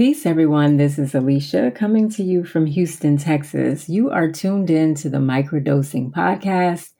Peace, 0.00 0.24
everyone. 0.24 0.78
This 0.78 0.98
is 0.98 1.14
Alicia 1.14 1.72
coming 1.72 2.08
to 2.12 2.22
you 2.22 2.42
from 2.42 2.64
Houston, 2.64 3.18
Texas. 3.18 3.86
You 3.86 4.08
are 4.08 4.32
tuned 4.32 4.70
in 4.70 4.94
to 4.94 5.10
the 5.10 5.18
Microdosing 5.18 6.10
Podcast, 6.10 6.92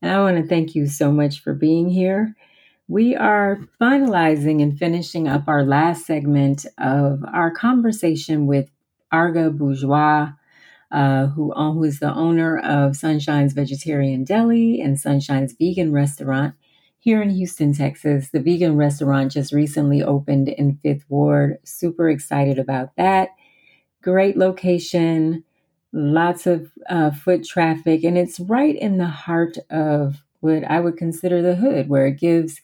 and 0.00 0.10
I 0.10 0.22
want 0.22 0.38
to 0.38 0.48
thank 0.48 0.74
you 0.74 0.86
so 0.86 1.12
much 1.12 1.42
for 1.42 1.52
being 1.52 1.90
here. 1.90 2.34
We 2.88 3.14
are 3.14 3.58
finalizing 3.78 4.62
and 4.62 4.78
finishing 4.78 5.28
up 5.28 5.46
our 5.46 5.62
last 5.62 6.06
segment 6.06 6.64
of 6.78 7.22
our 7.30 7.50
conversation 7.50 8.46
with 8.46 8.70
Arga 9.12 9.50
Bourgeois, 9.50 10.30
uh, 10.90 11.26
who, 11.26 11.52
who 11.52 11.84
is 11.84 12.00
the 12.00 12.14
owner 12.14 12.56
of 12.60 12.96
Sunshine's 12.96 13.52
Vegetarian 13.52 14.24
Deli 14.24 14.80
and 14.80 14.98
Sunshine's 14.98 15.52
Vegan 15.52 15.92
Restaurant 15.92 16.54
here 16.98 17.22
in 17.22 17.30
Houston, 17.30 17.72
Texas. 17.72 18.30
The 18.30 18.40
vegan 18.40 18.76
restaurant 18.76 19.32
just 19.32 19.52
recently 19.52 20.02
opened 20.02 20.48
in 20.48 20.78
Fifth 20.82 21.04
Ward. 21.08 21.58
Super 21.64 22.08
excited 22.08 22.58
about 22.58 22.94
that. 22.96 23.30
Great 24.02 24.36
location, 24.36 25.44
lots 25.92 26.46
of 26.46 26.70
uh, 26.88 27.10
foot 27.10 27.44
traffic, 27.44 28.04
and 28.04 28.16
it's 28.16 28.40
right 28.40 28.76
in 28.76 28.98
the 28.98 29.06
heart 29.06 29.58
of 29.70 30.22
what 30.40 30.64
I 30.64 30.80
would 30.80 30.96
consider 30.96 31.42
the 31.42 31.56
hood, 31.56 31.88
where 31.88 32.06
it 32.06 32.18
gives 32.18 32.60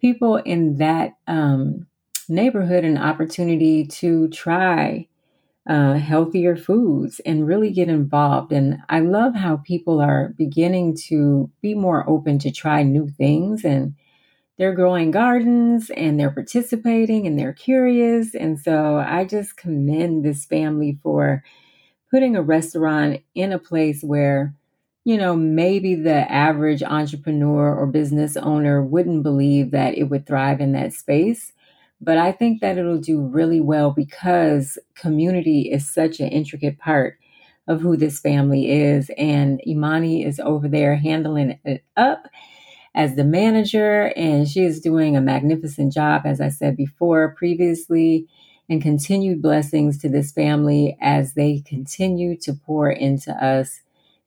people 0.00 0.36
in 0.36 0.76
that 0.76 1.14
um, 1.26 1.86
neighborhood 2.28 2.84
an 2.84 2.98
opportunity 2.98 3.86
to 3.86 4.28
try 4.28 5.07
uh, 5.68 5.94
healthier 5.94 6.56
foods 6.56 7.20
and 7.26 7.46
really 7.46 7.70
get 7.70 7.88
involved. 7.88 8.52
And 8.52 8.78
I 8.88 9.00
love 9.00 9.34
how 9.34 9.58
people 9.58 10.00
are 10.00 10.34
beginning 10.38 10.96
to 11.08 11.50
be 11.60 11.74
more 11.74 12.08
open 12.08 12.38
to 12.40 12.50
try 12.50 12.82
new 12.82 13.08
things 13.08 13.64
and 13.64 13.94
they're 14.58 14.74
growing 14.74 15.10
gardens 15.12 15.90
and 15.90 16.18
they're 16.18 16.32
participating 16.32 17.26
and 17.26 17.38
they're 17.38 17.52
curious. 17.52 18.34
And 18.34 18.58
so 18.58 18.96
I 18.96 19.24
just 19.24 19.56
commend 19.56 20.24
this 20.24 20.44
family 20.46 20.98
for 21.02 21.44
putting 22.10 22.36
a 22.36 22.42
restaurant 22.42 23.22
in 23.34 23.52
a 23.52 23.58
place 23.58 24.02
where, 24.02 24.54
you 25.04 25.16
know, 25.16 25.36
maybe 25.36 25.94
the 25.94 26.30
average 26.30 26.82
entrepreneur 26.82 27.74
or 27.74 27.86
business 27.86 28.36
owner 28.36 28.82
wouldn't 28.82 29.22
believe 29.22 29.70
that 29.72 29.96
it 29.96 30.04
would 30.04 30.26
thrive 30.26 30.60
in 30.60 30.72
that 30.72 30.92
space. 30.92 31.52
But 32.00 32.18
I 32.18 32.32
think 32.32 32.60
that 32.60 32.78
it'll 32.78 32.98
do 32.98 33.20
really 33.20 33.60
well 33.60 33.90
because 33.90 34.78
community 34.94 35.70
is 35.70 35.92
such 35.92 36.20
an 36.20 36.28
intricate 36.28 36.78
part 36.78 37.18
of 37.66 37.80
who 37.80 37.96
this 37.96 38.20
family 38.20 38.70
is. 38.70 39.10
And 39.18 39.60
Imani 39.66 40.24
is 40.24 40.40
over 40.40 40.68
there 40.68 40.96
handling 40.96 41.58
it 41.64 41.84
up 41.96 42.26
as 42.94 43.14
the 43.14 43.24
manager, 43.24 44.12
and 44.16 44.48
she 44.48 44.64
is 44.64 44.80
doing 44.80 45.16
a 45.16 45.20
magnificent 45.20 45.92
job, 45.92 46.22
as 46.24 46.40
I 46.40 46.48
said 46.48 46.76
before 46.76 47.34
previously, 47.36 48.26
and 48.68 48.82
continued 48.82 49.40
blessings 49.40 49.98
to 49.98 50.08
this 50.08 50.32
family 50.32 50.96
as 51.00 51.34
they 51.34 51.62
continue 51.66 52.36
to 52.38 52.52
pour 52.52 52.90
into 52.90 53.32
us 53.32 53.80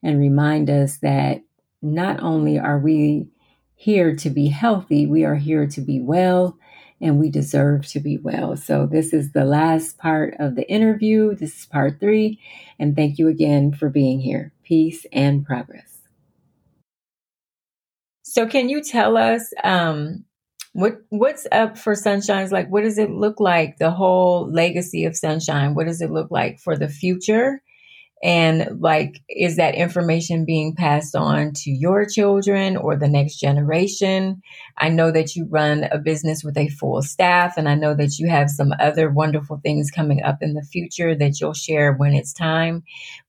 and 0.03 0.19
remind 0.19 0.69
us 0.69 0.97
that 0.97 1.41
not 1.81 2.21
only 2.21 2.57
are 2.57 2.79
we 2.79 3.27
here 3.75 4.15
to 4.15 4.29
be 4.29 4.47
healthy, 4.47 5.05
we 5.05 5.25
are 5.25 5.35
here 5.35 5.67
to 5.67 5.81
be 5.81 5.99
well 5.99 6.57
and 7.01 7.19
we 7.19 7.29
deserve 7.29 7.87
to 7.87 7.99
be 7.99 8.17
well. 8.17 8.55
So, 8.55 8.85
this 8.85 9.13
is 9.13 9.31
the 9.31 9.45
last 9.45 9.97
part 9.97 10.35
of 10.39 10.55
the 10.55 10.69
interview. 10.69 11.35
This 11.35 11.59
is 11.59 11.65
part 11.65 11.99
three. 11.99 12.39
And 12.79 12.95
thank 12.95 13.17
you 13.17 13.27
again 13.27 13.73
for 13.73 13.89
being 13.89 14.19
here. 14.19 14.53
Peace 14.63 15.05
and 15.11 15.45
progress. 15.45 15.99
So, 18.23 18.47
can 18.47 18.69
you 18.69 18.81
tell 18.81 19.17
us 19.17 19.53
um, 19.63 20.25
what 20.73 21.01
what's 21.09 21.47
up 21.51 21.77
for 21.77 21.95
Sunshine's 21.95 22.51
like? 22.51 22.69
What 22.69 22.83
does 22.83 22.97
it 22.97 23.09
look 23.09 23.39
like? 23.39 23.77
The 23.77 23.91
whole 23.91 24.49
legacy 24.49 25.05
of 25.05 25.17
Sunshine. 25.17 25.75
What 25.75 25.87
does 25.87 26.01
it 26.01 26.11
look 26.11 26.31
like 26.31 26.59
for 26.59 26.77
the 26.77 26.87
future? 26.87 27.61
And 28.23 28.79
like, 28.79 29.19
is 29.27 29.55
that 29.55 29.73
information 29.73 30.45
being 30.45 30.75
passed 30.75 31.15
on 31.15 31.53
to 31.53 31.71
your 31.71 32.05
children 32.05 32.77
or 32.77 32.95
the 32.95 33.07
next 33.07 33.39
generation? 33.39 34.43
I 34.77 34.89
know 34.89 35.11
that 35.11 35.35
you 35.35 35.47
run 35.49 35.85
a 35.85 35.97
business 35.97 36.43
with 36.43 36.55
a 36.55 36.69
full 36.69 37.01
staff, 37.01 37.57
and 37.57 37.67
I 37.67 37.73
know 37.73 37.95
that 37.95 38.19
you 38.19 38.29
have 38.29 38.51
some 38.51 38.73
other 38.79 39.09
wonderful 39.09 39.59
things 39.63 39.89
coming 39.89 40.21
up 40.21 40.37
in 40.41 40.53
the 40.53 40.61
future 40.61 41.15
that 41.15 41.41
you'll 41.41 41.53
share 41.53 41.93
when 41.93 42.13
it's 42.13 42.31
time. 42.31 42.83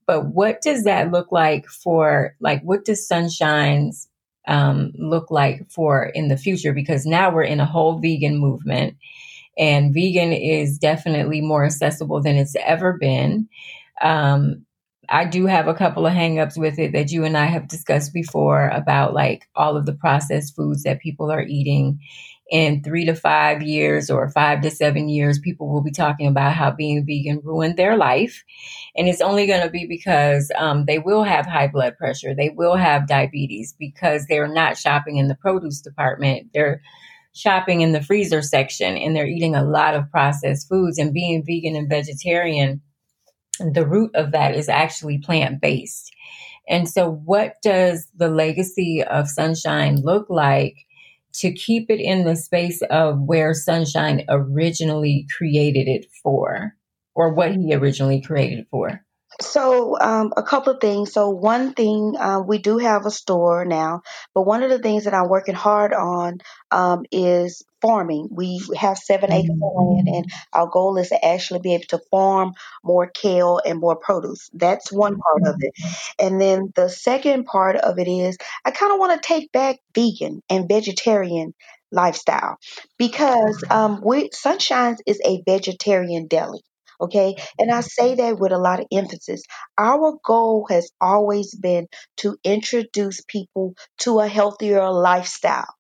But 0.07 0.27
what 0.27 0.61
does 0.61 0.85
that 0.85 1.11
look 1.11 1.33
like 1.33 1.67
for, 1.69 2.37
like, 2.41 2.61
what 2.63 2.85
does 2.85 3.09
Sunshine's 3.09 4.09
um, 4.47 4.93
look 4.99 5.31
like 5.31 5.71
for 5.71 6.05
in 6.05 6.29
the 6.29 6.37
future? 6.37 6.75
Because 6.75 7.07
now 7.07 7.33
we're 7.33 7.45
in 7.45 7.61
a 7.61 7.67
whole 7.67 7.99
vegan 7.99 8.37
movement, 8.37 8.97
and 9.57 9.95
vegan 9.95 10.33
is 10.33 10.77
definitely 10.77 11.41
more 11.41 11.65
accessible 11.65 12.21
than 12.21 12.37
it's 12.37 12.57
ever 12.57 12.99
been. 13.01 13.49
Um, 14.03 14.67
I 15.13 15.27
do 15.27 15.45
have 15.45 15.69
a 15.69 15.75
couple 15.75 16.07
of 16.07 16.15
hangups 16.15 16.57
with 16.57 16.79
it 16.79 16.93
that 16.93 17.13
you 17.13 17.25
and 17.25 17.37
I 17.37 17.45
have 17.45 17.69
discussed 17.69 18.15
before 18.15 18.69
about 18.69 19.13
like 19.13 19.47
all 19.55 19.77
of 19.77 19.85
the 19.85 19.93
processed 19.93 20.57
foods 20.57 20.85
that 20.85 21.01
people 21.01 21.31
are 21.31 21.43
eating. 21.43 22.01
In 22.51 22.83
three 22.83 23.05
to 23.05 23.15
five 23.15 23.63
years 23.63 24.11
or 24.11 24.31
five 24.31 24.63
to 24.63 24.71
seven 24.71 25.09
years, 25.09 25.39
people 25.39 25.71
will 25.71 25.83
be 25.83 25.91
talking 25.91 26.27
about 26.27 26.55
how 26.55 26.71
being 26.71 27.05
vegan 27.07 27.41
ruined 27.45 27.77
their 27.77 27.97
life. 27.97 28.43
And 28.97 29.07
it's 29.07 29.21
only 29.21 29.47
going 29.47 29.63
to 29.63 29.71
be 29.71 29.87
because 29.87 30.51
um, 30.57 30.87
they 30.87 30.99
will 30.99 31.25
have 31.25 31.47
high 31.47 31.69
blood 31.69 31.97
pressure, 31.99 32.35
they 32.35 32.51
will 32.51 32.77
have 32.77 33.07
diabetes 33.07 33.75
because 33.79 34.27
they're 34.27 34.53
not 34.53 34.79
shopping 34.79 35.19
in 35.19 35.29
the 35.29 35.35
produce 35.35 35.81
department. 35.83 36.49
They're 36.55 36.83
shopping 37.35 37.83
in 37.83 37.93
the 37.93 38.03
freezer 38.03 38.43
section 38.43 38.97
and 38.97 39.15
they're 39.15 39.27
eating 39.27 39.55
a 39.55 39.65
lot 39.65 39.95
of 39.95 40.11
processed 40.11 40.69
foods 40.69 40.99
and 40.99 41.15
being 41.15 41.45
vegan 41.47 41.77
and 41.77 41.89
vegetarian 41.89 42.83
the 43.59 43.87
root 43.87 44.11
of 44.15 44.33
that 44.33 44.55
is 44.55 44.69
actually 44.69 45.19
plant 45.19 45.61
based. 45.61 46.13
And 46.69 46.89
so, 46.89 47.11
what 47.11 47.57
does 47.63 48.07
the 48.17 48.29
legacy 48.29 49.03
of 49.03 49.29
sunshine 49.29 50.01
look 50.03 50.27
like 50.31 50.77
to 51.35 51.53
keep 51.53 51.91
it 51.91 52.01
in 52.01 52.25
the 52.25 52.37
space 52.37 52.83
of 52.83 53.21
where 53.21 53.55
sunshine 53.55 54.25
originally 54.29 55.27
created 55.37 55.89
it 55.89 56.07
for, 56.23 56.75
or 57.15 57.35
what 57.35 57.55
he 57.55 57.75
originally 57.75 58.21
created 58.21 58.61
it 58.61 58.67
for? 58.71 59.05
So, 59.41 59.99
um, 59.99 60.33
a 60.37 60.43
couple 60.43 60.75
of 60.75 60.81
things. 60.81 61.13
So, 61.13 61.31
one 61.31 61.75
thing, 61.75 62.15
uh, 62.19 62.41
we 62.47 62.59
do 62.59 62.79
have 62.79 63.07
a 63.07 63.11
store 63.11 63.65
now, 63.65 64.03
but 64.35 64.43
one 64.43 64.63
of 64.63 64.71
the 64.71 64.79
things 64.79 65.05
that 65.05 65.15
I'm 65.15 65.29
working 65.29 65.55
hard 65.55 65.93
on 65.93 66.39
um, 66.71 67.05
is 67.11 67.65
farming. 67.83 68.29
We 68.31 68.63
have 68.77 68.97
seven 68.97 69.33
acres 69.33 69.51
of 69.51 69.57
mm-hmm. 69.57 69.95
land, 69.95 70.09
and 70.09 70.33
our 70.53 70.69
goal 70.69 70.97
is 70.97 71.09
to 71.11 71.25
actually 71.25 71.61
be 71.61 71.75
able 71.75 71.85
to 71.89 72.01
farm 72.11 72.53
more 72.83 73.09
kale 73.09 73.61
and 73.65 73.81
more 73.81 73.97
produce. 73.97 74.49
That's 74.55 74.91
one 74.93 75.19
part 75.19 75.55
of 75.55 75.57
it. 75.61 75.73
Mm-hmm. 75.75 76.27
And 76.27 76.41
then 76.41 76.73
the 76.75 76.89
second 76.89 77.45
part 77.45 77.77
of 77.77 77.99
it 77.99 78.09
is 78.09 78.39
I 78.65 78.71
kind 78.71 78.93
of 78.93 78.99
want 78.99 79.21
to 79.21 79.27
take 79.27 79.53
back 79.53 79.79
vegan 79.95 80.43
and 80.49 80.69
vegetarian 80.69 81.55
lifestyle 81.91 82.57
because 82.99 83.63
um, 83.69 84.01
we 84.05 84.31
Sunshines 84.31 84.99
is 85.07 85.21
a 85.25 85.43
vegetarian 85.47 86.27
deli. 86.27 86.61
Okay. 87.01 87.35
And 87.59 87.71
I 87.73 87.81
say 87.81 88.15
mm-hmm. 88.15 88.21
that 88.23 88.39
with 88.39 88.53
a 88.53 88.59
lot 88.59 88.81
of 88.81 88.87
emphasis. 88.93 89.43
Our 89.77 90.19
goal 90.25 90.67
has 90.71 90.91
always 91.01 91.55
been 91.55 91.89
to 92.19 92.37
introduce 92.45 93.21
people 93.23 93.75
to 94.01 94.21
a 94.21 94.29
healthier 94.29 94.89
lifestyle. 94.91 95.75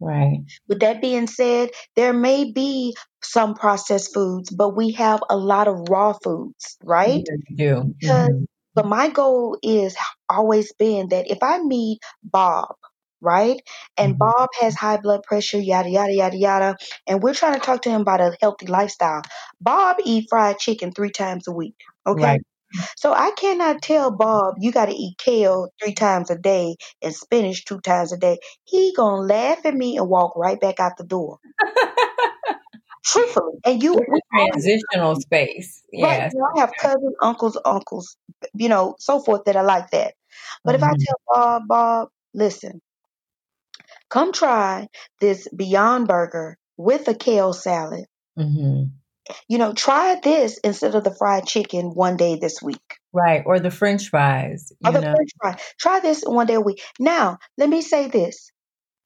Right. 0.00 0.40
With 0.68 0.80
that 0.80 1.00
being 1.00 1.26
said, 1.26 1.70
there 1.94 2.12
may 2.12 2.52
be 2.52 2.94
some 3.22 3.54
processed 3.54 4.12
foods, 4.12 4.50
but 4.50 4.76
we 4.76 4.92
have 4.92 5.20
a 5.30 5.36
lot 5.36 5.68
of 5.68 5.88
raw 5.88 6.12
foods, 6.12 6.76
right? 6.82 7.24
Yeah, 7.50 7.82
do. 7.82 7.94
Mm-hmm. 8.04 8.44
But 8.74 8.86
my 8.86 9.08
goal 9.08 9.58
is 9.62 9.96
always 10.28 10.72
been 10.74 11.08
that 11.08 11.30
if 11.30 11.38
I 11.42 11.58
meet 11.58 12.00
Bob, 12.22 12.74
right? 13.22 13.58
And 13.96 14.12
mm-hmm. 14.12 14.18
Bob 14.18 14.50
has 14.60 14.74
high 14.74 14.98
blood 14.98 15.22
pressure, 15.22 15.58
yada, 15.58 15.88
yada, 15.88 16.12
yada, 16.12 16.36
yada. 16.36 16.76
And 17.06 17.22
we're 17.22 17.34
trying 17.34 17.54
to 17.54 17.60
talk 17.60 17.82
to 17.82 17.90
him 17.90 18.02
about 18.02 18.20
a 18.20 18.36
healthy 18.42 18.66
lifestyle. 18.66 19.22
Bob 19.60 19.96
eat 20.04 20.26
fried 20.28 20.58
chicken 20.58 20.92
three 20.92 21.10
times 21.10 21.48
a 21.48 21.52
week. 21.52 21.76
Okay. 22.06 22.22
Right. 22.22 22.42
So 22.96 23.12
I 23.12 23.30
cannot 23.36 23.82
tell 23.82 24.10
Bob 24.10 24.54
you 24.58 24.72
got 24.72 24.86
to 24.86 24.94
eat 24.94 25.18
kale 25.18 25.68
three 25.82 25.94
times 25.94 26.30
a 26.30 26.36
day 26.36 26.76
and 27.02 27.14
spinach 27.14 27.64
two 27.64 27.80
times 27.80 28.12
a 28.12 28.16
day. 28.16 28.38
He 28.64 28.92
gonna 28.96 29.22
laugh 29.22 29.64
at 29.64 29.74
me 29.74 29.96
and 29.96 30.08
walk 30.08 30.36
right 30.36 30.60
back 30.60 30.80
out 30.80 30.96
the 30.96 31.04
door. 31.04 31.38
Truthfully, 33.04 33.58
and 33.64 33.82
you 33.82 34.00
transitional 34.34 35.20
space. 35.20 35.82
Yes, 35.92 36.02
right, 36.02 36.32
you 36.32 36.38
know, 36.40 36.48
I 36.56 36.60
have 36.60 36.72
cousins, 36.76 37.14
uncles, 37.22 37.58
uncles, 37.64 38.16
you 38.54 38.68
know, 38.68 38.96
so 38.98 39.20
forth 39.20 39.44
that 39.44 39.54
are 39.54 39.64
like 39.64 39.90
that. 39.90 40.14
But 40.64 40.74
if 40.74 40.82
I 40.82 40.88
mm-hmm. 40.88 41.02
tell 41.04 41.20
Bob, 41.28 41.62
Bob, 41.68 42.08
listen, 42.34 42.82
come 44.10 44.32
try 44.32 44.88
this 45.20 45.46
Beyond 45.54 46.08
Burger 46.08 46.58
with 46.76 47.06
a 47.06 47.14
kale 47.14 47.52
salad. 47.52 48.06
Mm-hmm 48.36 48.86
you 49.48 49.58
know, 49.58 49.72
try 49.72 50.18
this 50.22 50.58
instead 50.58 50.94
of 50.94 51.04
the 51.04 51.14
fried 51.14 51.46
chicken 51.46 51.86
one 51.86 52.16
day 52.16 52.36
this 52.36 52.62
week. 52.62 52.98
Right. 53.12 53.42
Or 53.46 53.60
the 53.60 53.70
french 53.70 54.08
fries. 54.08 54.72
Or 54.84 54.92
the 54.92 55.00
know. 55.00 55.14
french 55.14 55.30
fries. 55.40 55.60
Try 55.78 56.00
this 56.00 56.22
one 56.22 56.46
day 56.46 56.54
a 56.54 56.60
week. 56.60 56.82
Now, 56.98 57.38
let 57.56 57.68
me 57.68 57.82
say 57.82 58.08
this. 58.08 58.50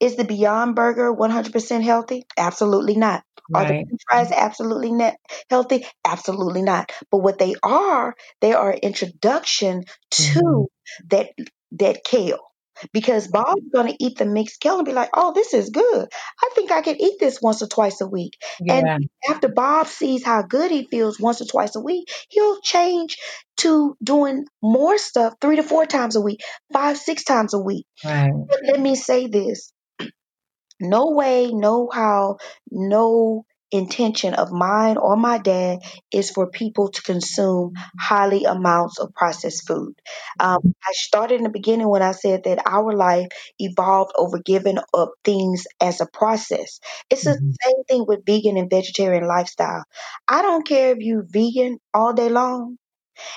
Is 0.01 0.17
the 0.17 0.25
Beyond 0.25 0.75
Burger 0.75 1.13
100% 1.13 1.83
healthy? 1.83 2.25
Absolutely 2.39 2.97
not. 2.97 3.23
Are 3.55 3.65
the 3.65 3.75
French 3.75 4.03
fries 4.09 4.33
absolutely 4.33 4.93
not 4.93 5.15
healthy? 5.51 5.85
Absolutely 6.05 6.63
not. 6.63 6.93
But 7.11 7.19
what 7.19 7.39
they 7.39 7.55
are, 7.63 8.15
they 8.41 8.53
are 8.53 8.71
an 8.71 8.79
introduction 8.79 9.85
to 10.11 10.41
Mhm. 10.41 10.67
that 11.11 11.31
that 11.73 12.05
kale. 12.05 12.50
Because 12.93 13.29
Bob's 13.29 13.69
gonna 13.73 13.95
eat 13.99 14.19
the 14.19 14.27
mixed 14.27 14.61
kale 14.61 14.77
and 14.79 14.87
be 14.87 14.93
like, 14.93 15.11
"Oh, 15.15 15.33
this 15.33 15.55
is 15.55 15.71
good. 15.71 16.09
I 16.43 16.51
think 16.55 16.71
I 16.71 16.83
can 16.83 17.01
eat 17.01 17.19
this 17.19 17.41
once 17.41 17.63
or 17.63 17.67
twice 17.69 18.01
a 18.01 18.07
week." 18.07 18.37
And 18.69 19.11
after 19.29 19.49
Bob 19.49 19.87
sees 19.87 20.25
how 20.25 20.43
good 20.43 20.71
he 20.71 20.85
feels 20.85 21.21
once 21.21 21.41
or 21.41 21.47
twice 21.47 21.77
a 21.77 21.81
week, 21.81 22.09
he'll 22.29 22.61
change 22.61 23.19
to 23.59 23.97
doing 24.03 24.47
more 24.63 24.99
stuff 24.99 25.35
three 25.41 25.57
to 25.57 25.63
four 25.63 25.87
times 25.87 26.17
a 26.17 26.21
week, 26.21 26.41
five, 26.73 26.97
six 26.97 27.25
times 27.25 27.55
a 27.55 27.59
week. 27.59 27.87
Right. 28.05 28.33
But 28.49 28.61
let 28.67 28.81
me 28.81 28.95
say 28.97 29.27
this 29.27 29.73
no 30.81 31.11
way, 31.11 31.51
no 31.53 31.89
how, 31.93 32.39
no 32.71 33.45
intention 33.73 34.35
of 34.35 34.51
mine 34.53 34.97
or 34.97 35.17
my 35.17 35.39
dad 35.39 35.79
is 36.13 36.31
for 36.31 36.49
people 36.51 36.89
to 36.91 37.03
consume 37.03 37.73
highly 37.99 38.45
amounts 38.45 38.99
of 38.99 39.15
processed 39.15 39.67
food. 39.67 39.95
Um, 40.39 40.59
I 40.87 40.93
started 40.93 41.37
in 41.37 41.45
the 41.45 41.51
beginning 41.51 41.89
when 41.89 42.03
I 42.03 42.13
said 42.13 42.45
that 42.45 42.63
our 42.67 42.93
life 42.93 43.29
evolved 43.59 44.13
over 44.17 44.39
giving 44.39 44.79
up 44.95 45.13
things 45.25 45.67
as 45.81 46.01
a 46.01 46.07
process. 46.13 46.81
It's 47.11 47.25
the 47.25 47.41
Mhm. 47.41 47.57
same 47.63 47.85
thing 47.89 48.05
with 48.07 48.25
vegan 48.27 48.57
and 48.57 48.71
vegetarian 48.71 49.27
lifestyle. 49.27 49.85
I 50.29 50.43
don't 50.43 50.67
care 50.67 50.93
if 50.93 50.99
you 51.01 51.25
vegan 51.29 51.79
all 51.95 52.13
day 52.13 52.29
long 52.29 52.77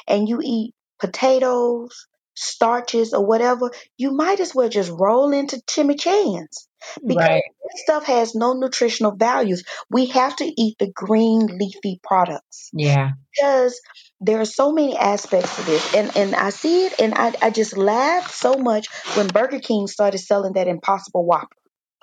and 0.08 0.28
you 0.30 0.40
eat 0.44 0.74
potatoes, 1.00 2.08
starches, 2.36 3.14
or 3.14 3.26
whatever, 3.26 3.72
you 3.98 4.12
might 4.12 4.40
as 4.40 4.56
well 4.56 4.70
just 4.70 4.92
roll 4.92 5.32
into 5.34 5.58
chimichangas 5.68 6.68
because 7.08 7.30
Right. 7.30 7.44
this 7.72 7.84
stuff 7.84 8.06
has 8.06 8.36
no 8.36 8.54
nutritional 8.54 9.16
values. 9.16 9.64
We 9.90 10.08
have 10.08 10.36
to 10.38 10.46
eat 10.62 10.78
the 10.80 10.92
green 10.92 11.48
leafy 11.48 12.00
products 12.04 12.74
Yeah. 12.74 13.12
because 13.36 13.80
there 14.22 14.40
are 14.42 14.46
so 14.46 14.72
many 14.72 14.98
aspects 14.98 15.56
to 15.58 15.64
this. 15.64 15.96
And 15.96 16.16
and 16.18 16.36
I 16.36 16.50
see 16.52 16.86
it 16.86 17.00
and 17.00 17.14
I, 17.16 17.34
I 17.42 17.50
just 17.50 17.78
laughed 17.78 18.34
so 18.34 18.56
much 18.56 18.88
when 19.18 19.28
Burger 19.28 19.60
King 19.60 19.88
started 19.88 20.20
selling 20.20 20.54
that 20.54 20.68
impossible 20.68 21.26
whopper. 21.26 21.58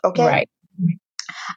Okay? 0.04 0.26
Right. 0.26 0.48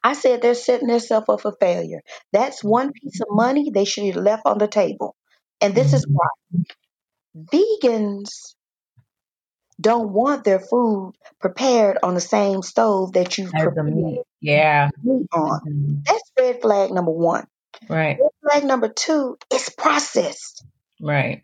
I 0.03 0.13
said 0.13 0.41
they're 0.41 0.55
setting 0.55 0.87
themselves 0.87 1.27
up 1.29 1.41
for 1.41 1.55
failure. 1.59 2.01
That's 2.31 2.63
one 2.63 2.91
piece 2.93 3.19
of 3.21 3.27
money 3.31 3.69
they 3.71 3.85
should 3.85 4.05
have 4.05 4.23
left 4.23 4.43
on 4.45 4.57
the 4.57 4.67
table. 4.67 5.15
And 5.61 5.75
this 5.75 5.93
is 5.93 6.05
Mhm. 6.05 6.13
why 6.13 6.27
vegans 7.53 8.55
don't 9.79 10.11
want 10.11 10.43
their 10.43 10.59
food 10.59 11.13
prepared 11.39 11.97
on 12.03 12.13
the 12.13 12.21
same 12.21 12.61
stove 12.61 13.13
that 13.13 13.37
you 13.37 13.45
As 13.53 13.61
a 13.61 13.65
prepare 13.65 13.83
meat. 13.83 14.21
Yeah. 14.41 14.89
meat 15.03 15.27
on. 15.33 15.61
Mhm. 15.67 16.05
That's 16.05 16.31
red 16.39 16.61
flag 16.61 16.91
number 16.91 17.11
one. 17.11 17.47
Right. 17.89 18.17
Red 18.19 18.29
flag 18.51 18.63
number 18.65 18.89
two 18.89 19.37
is 19.53 19.69
processed. 19.77 20.65
Right. 21.01 21.43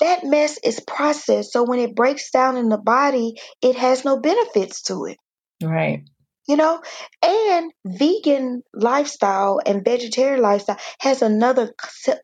That 0.00 0.24
mess 0.24 0.58
is 0.62 0.80
processed, 0.80 1.52
so 1.52 1.62
when 1.62 1.78
it 1.78 1.94
breaks 1.94 2.30
down 2.30 2.56
in 2.56 2.68
the 2.68 2.78
body, 2.78 3.34
it 3.62 3.76
has 3.76 4.04
no 4.04 4.18
benefits 4.18 4.82
to 4.82 5.04
it. 5.06 5.16
Right. 5.62 6.02
You 6.46 6.56
know, 6.56 6.82
and 7.22 7.72
vegan 7.86 8.62
lifestyle 8.74 9.60
and 9.64 9.82
vegetarian 9.84 10.42
lifestyle 10.42 10.76
has 11.00 11.22
another 11.22 11.72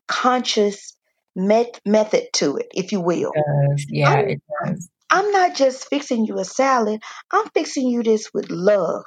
conscious 0.07 0.95
met- 1.35 1.79
method 1.85 2.25
to 2.33 2.57
it, 2.57 2.67
if 2.75 2.91
you 2.91 2.99
will. 3.01 3.31
Does. 3.33 3.85
Yeah, 3.89 4.19
it 4.19 4.41
does. 4.65 4.89
I'm 5.11 5.29
not 5.31 5.55
just 5.55 5.87
fixing 5.89 6.25
you 6.25 6.39
a 6.39 6.45
salad, 6.45 7.01
I'm 7.31 7.49
fixing 7.49 7.87
you 7.87 8.01
this 8.01 8.33
with 8.33 8.49
love. 8.49 9.03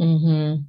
Mm-hmm. 0.00 0.62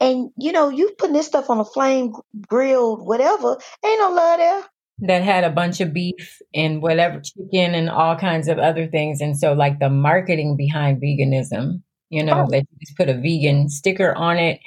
And 0.00 0.30
you 0.38 0.52
know, 0.52 0.70
you 0.70 0.92
putting 0.98 1.14
this 1.14 1.26
stuff 1.26 1.50
on 1.50 1.58
a 1.58 1.64
flame 1.64 2.12
grilled, 2.48 3.06
whatever, 3.06 3.58
ain't 3.84 4.00
no 4.00 4.10
love 4.10 4.38
there. 4.38 4.62
That 5.00 5.22
had 5.22 5.44
a 5.44 5.50
bunch 5.50 5.80
of 5.80 5.92
beef 5.92 6.40
and 6.54 6.82
whatever 6.82 7.20
chicken 7.20 7.74
and 7.74 7.88
all 7.88 8.16
kinds 8.16 8.48
of 8.48 8.58
other 8.58 8.86
things. 8.86 9.20
And 9.20 9.38
so 9.38 9.52
like 9.54 9.78
the 9.78 9.88
marketing 9.88 10.56
behind 10.56 11.02
veganism, 11.02 11.82
you 12.10 12.22
know, 12.22 12.44
Oh, 12.44 12.50
that 12.50 12.66
you 12.70 12.78
just 12.80 12.96
put 12.96 13.08
a 13.08 13.14
vegan 13.14 13.68
sticker 13.68 14.14
on 14.14 14.36
it, 14.36 14.60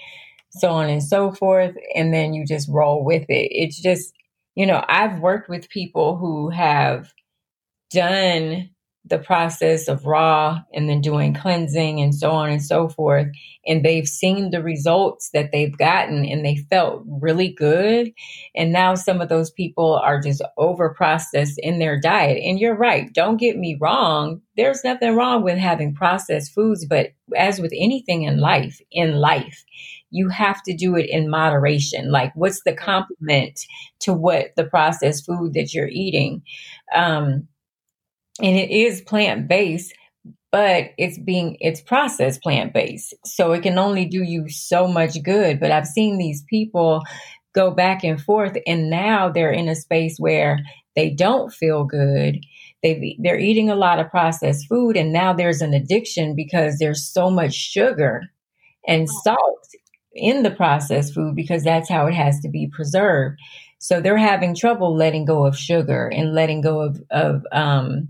so 0.50 0.70
on 0.70 0.90
and 0.90 1.04
so 1.04 1.32
forth, 1.32 1.76
and 1.96 2.14
then 2.14 2.34
you 2.34 2.46
just 2.46 2.70
roll 2.70 3.04
with 3.04 3.26
it. 3.30 3.50
It's 3.52 3.82
just, 3.82 4.14
you 4.56 4.66
know, 4.66 4.84
I've 4.88 5.20
worked 5.20 5.50
with 5.50 5.70
people 5.70 6.18
who 6.18 6.50
have 6.50 7.12
done 7.92 8.70
the 9.06 9.20
process 9.20 9.90
of 9.90 10.06
raw 10.06 10.62
and 10.74 10.88
then 10.88 11.02
doing 11.02 11.34
cleansing 11.34 12.00
and 12.00 12.16
so 12.16 12.32
on 12.32 12.50
and 12.50 12.64
so 12.64 12.88
forth. 12.88 13.28
And 13.66 13.84
they've 13.84 14.08
seen 14.08 14.50
the 14.50 14.64
results 14.64 15.30
that 15.34 15.52
they've 15.52 15.78
gotten 15.78 16.26
and 16.26 16.46
they 16.46 16.56
felt 16.70 17.04
really 17.06 17.50
good. 17.50 18.14
And 18.56 18.72
now 18.72 18.96
some 18.96 19.20
of 19.20 19.28
those 19.28 19.52
people 19.52 19.96
are 19.96 20.22
just 20.22 20.42
over 20.58 20.90
processed 20.94 21.60
in 21.62 21.80
their 21.80 22.00
diet. 22.00 22.42
And 22.44 22.60
you're 22.60 22.78
right. 22.78 23.12
Don't 23.12 23.38
get 23.38 23.58
me 23.58 23.78
wrong. 23.80 24.42
There's 24.56 24.86
nothing 24.86 25.16
wrong 25.16 25.44
with 25.44 25.58
having 25.58 25.94
processed 25.94 26.54
foods, 26.54 26.86
but 26.86 27.08
as 27.36 27.60
with 27.60 27.74
anything 27.76 28.24
in 28.24 28.40
life, 28.40 28.80
in 28.92 29.16
life, 29.16 29.66
you 30.12 30.30
have 30.30 30.62
to 30.64 30.76
do 30.76 30.96
it 30.96 31.10
in 31.10 31.30
moderation. 31.30 32.12
Like, 32.12 32.32
what's 32.36 32.62
the 32.64 32.74
complement 32.74 33.60
to 34.02 34.14
what 34.14 34.52
the 34.56 34.64
processed 34.64 35.26
food 35.26 35.54
that 35.56 35.74
you're 35.74 35.90
eating? 35.90 36.44
Um, 36.94 37.48
and 38.42 38.58
it 38.58 38.72
is 38.72 39.02
plant 39.02 39.48
based 39.48 39.94
but 40.52 40.92
it's 41.00 41.18
being 41.18 41.58
it's 41.60 41.82
processed 41.82 42.42
plant 42.42 42.74
based 42.74 43.14
so 43.26 43.52
it 43.52 43.64
can 43.64 43.78
only 43.80 44.06
do 44.06 44.22
you 44.24 44.48
so 44.50 44.88
much 44.88 45.22
good. 45.24 45.60
But 45.60 45.72
i've 45.72 45.88
seen 45.88 46.18
these 46.18 46.44
people 46.44 47.04
go 47.54 47.72
back 47.72 48.04
and 48.04 48.22
forth 48.22 48.58
and 48.66 48.90
now 48.90 49.30
they're 49.30 49.52
in 49.52 49.68
a 49.68 49.76
space 49.76 50.18
where 50.18 50.60
they 50.96 51.10
don't 51.10 51.52
feel 51.52 51.84
good. 51.84 52.40
They 52.84 53.18
they're 53.20 53.40
eating 53.40 53.70
a 53.70 53.76
lot 53.76 54.00
of 54.00 54.10
processed 54.10 54.68
food 54.68 54.98
and 54.98 55.14
now 55.14 55.34
there's 55.34 55.62
an 55.62 55.74
addiction 55.74 56.36
because 56.36 56.78
there's 56.78 57.08
so 57.08 57.30
much 57.30 57.54
sugar 57.54 58.24
and 58.88 59.10
salt 59.10 59.68
in 60.14 60.44
the 60.44 60.52
processed 60.52 61.14
food 61.14 61.36
because 61.36 61.64
that's 61.64 61.90
how 61.90 62.06
it 62.08 62.14
has 62.14 62.40
to 62.42 62.50
be 62.50 62.70
preserved. 62.72 63.40
So 63.80 64.02
they're 64.02 64.18
having 64.18 64.56
trouble 64.56 64.96
letting 64.96 65.26
go 65.26 65.46
of 65.46 65.58
sugar 65.58 66.08
and 66.08 66.34
letting 66.34 66.62
go 66.62 66.82
of 66.82 67.02
of 67.10 67.44
um 67.52 68.10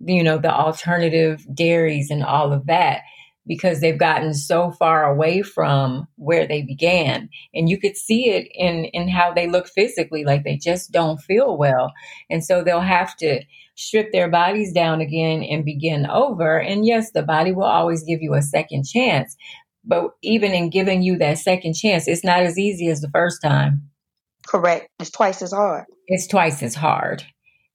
you 0.00 0.22
know, 0.22 0.38
the 0.38 0.52
alternative 0.52 1.46
dairies 1.54 2.10
and 2.10 2.24
all 2.24 2.52
of 2.52 2.66
that 2.66 3.02
because 3.46 3.80
they've 3.80 3.98
gotten 3.98 4.34
so 4.34 4.70
far 4.70 5.04
away 5.10 5.42
from 5.42 6.06
where 6.16 6.46
they 6.46 6.62
began. 6.62 7.28
And 7.54 7.68
you 7.68 7.80
could 7.80 7.96
see 7.96 8.30
it 8.30 8.48
in, 8.54 8.84
in 8.86 9.08
how 9.08 9.32
they 9.32 9.48
look 9.48 9.66
physically, 9.68 10.24
like 10.24 10.44
they 10.44 10.56
just 10.56 10.92
don't 10.92 11.20
feel 11.20 11.56
well. 11.56 11.92
And 12.30 12.44
so 12.44 12.62
they'll 12.62 12.80
have 12.80 13.16
to 13.16 13.40
strip 13.74 14.12
their 14.12 14.28
bodies 14.28 14.72
down 14.72 15.00
again 15.00 15.42
and 15.42 15.64
begin 15.64 16.06
over. 16.06 16.58
And 16.60 16.86
yes, 16.86 17.12
the 17.12 17.22
body 17.22 17.52
will 17.52 17.64
always 17.64 18.04
give 18.04 18.20
you 18.22 18.34
a 18.34 18.42
second 18.42 18.84
chance. 18.86 19.36
But 19.84 20.10
even 20.22 20.52
in 20.52 20.70
giving 20.70 21.02
you 21.02 21.18
that 21.18 21.38
second 21.38 21.74
chance, 21.74 22.06
it's 22.06 22.24
not 22.24 22.42
as 22.42 22.58
easy 22.58 22.88
as 22.88 23.00
the 23.00 23.10
first 23.10 23.42
time. 23.42 23.90
correct. 24.46 24.88
It's 24.98 25.10
twice 25.10 25.42
as 25.42 25.52
hard. 25.52 25.86
It's 26.06 26.26
twice 26.26 26.62
as 26.62 26.74
hard. 26.74 27.24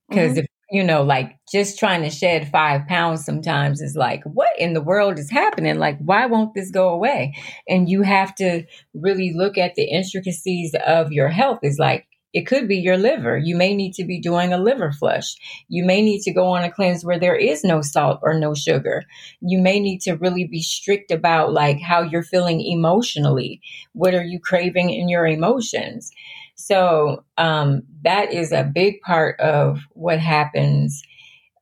Because 0.09 0.37
hmm 0.37 0.37
if 0.37 0.45
you 0.71 0.83
know, 0.83 1.03
like 1.03 1.37
just 1.51 1.77
trying 1.77 2.01
to 2.01 2.09
shed 2.09 2.49
five 2.49 2.87
pounds 2.87 3.23
sometimes 3.23 3.81
is 3.81 3.95
like, 3.95 4.23
what 4.23 4.49
in 4.57 4.73
the 4.73 4.81
world 4.81 5.19
is 5.19 5.29
happening? 5.29 5.77
Like, 5.77 5.99
why 5.99 6.25
won't 6.25 6.53
this 6.55 6.71
go 6.71 6.89
away? 6.89 7.35
And 7.67 7.89
you 7.89 8.01
have 8.01 8.33
to 8.35 8.63
really 8.93 9.33
look 9.33 9.57
at 9.57 9.75
the 9.75 9.85
intricacies 9.85 10.75
of 10.85 11.11
your 11.11 11.29
health. 11.29 11.59
Is 11.61 11.77
like, 11.77 12.07
it 12.33 12.47
could 12.47 12.67
be 12.67 12.77
your 12.77 12.97
liver. 12.97 13.37
You 13.37 13.55
may 13.55 13.75
need 13.75 13.93
to 13.93 14.03
be 14.03 14.19
doing 14.19 14.51
a 14.51 14.57
liver 14.57 14.91
flush. 14.91 15.35
You 15.69 15.85
may 15.85 16.01
need 16.01 16.21
to 16.23 16.33
go 16.33 16.47
on 16.47 16.63
a 16.63 16.71
cleanse 16.71 17.05
where 17.05 17.19
there 17.19 17.35
is 17.35 17.63
no 17.63 17.81
salt 17.81 18.19
or 18.23 18.33
no 18.33 18.55
sugar. 18.55 19.03
You 19.41 19.61
may 19.61 19.79
need 19.79 20.01
to 20.01 20.13
really 20.13 20.45
be 20.45 20.61
strict 20.61 21.11
about 21.11 21.53
like 21.53 21.79
how 21.79 22.01
you're 22.01 22.23
feeling 22.23 22.59
emotionally. 22.59 23.61
What 23.93 24.15
are 24.15 24.23
you 24.23 24.39
craving 24.39 24.89
in 24.89 25.09
your 25.09 25.27
emotions? 25.27 26.11
So 26.55 27.23
um, 27.37 27.83
that 28.03 28.33
is 28.33 28.51
a 28.51 28.63
big 28.63 29.01
part 29.01 29.39
of 29.39 29.79
what 29.91 30.19
happens 30.19 31.01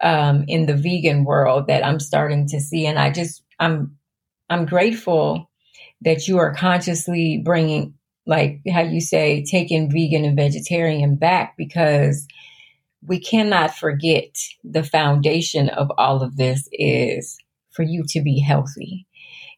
um, 0.01 0.45
in 0.47 0.65
the 0.65 0.75
vegan 0.75 1.23
world 1.25 1.67
that 1.67 1.85
I'm 1.85 1.99
starting 1.99 2.47
to 2.49 2.59
see, 2.59 2.85
and 2.85 2.99
I 2.99 3.11
just 3.11 3.43
I'm 3.59 3.97
I'm 4.49 4.65
grateful 4.65 5.49
that 6.01 6.27
you 6.27 6.37
are 6.39 6.53
consciously 6.53 7.41
bringing, 7.43 7.95
like 8.27 8.61
how 8.71 8.81
you 8.81 9.01
say, 9.01 9.43
taking 9.43 9.91
vegan 9.91 10.25
and 10.25 10.37
vegetarian 10.37 11.15
back 11.15 11.55
because 11.57 12.27
we 13.05 13.19
cannot 13.19 13.75
forget 13.75 14.35
the 14.63 14.83
foundation 14.83 15.69
of 15.69 15.91
all 15.97 16.23
of 16.23 16.37
this 16.37 16.67
is 16.71 17.37
for 17.71 17.83
you 17.83 18.03
to 18.09 18.21
be 18.21 18.39
healthy, 18.39 19.07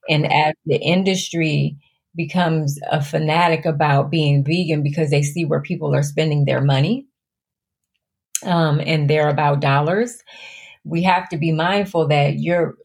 and 0.09 0.31
as 0.31 0.53
the 0.65 0.77
industry 0.77 1.77
becomes 2.15 2.79
a 2.89 3.03
fanatic 3.03 3.65
about 3.65 4.09
being 4.09 4.43
vegan 4.43 4.83
because 4.83 5.09
they 5.09 5.21
see 5.21 5.45
where 5.45 5.61
people 5.61 5.93
are 5.93 6.03
spending 6.03 6.45
their 6.45 6.61
money 6.61 7.07
um, 8.43 8.79
and 8.79 9.09
they're 9.09 9.29
about 9.29 9.59
dollars. 9.59 10.23
We 10.83 11.03
have 11.03 11.29
to 11.29 11.37
be 11.37 11.51
mindful 11.51 12.07
that 12.09 12.39
you're 12.39 12.75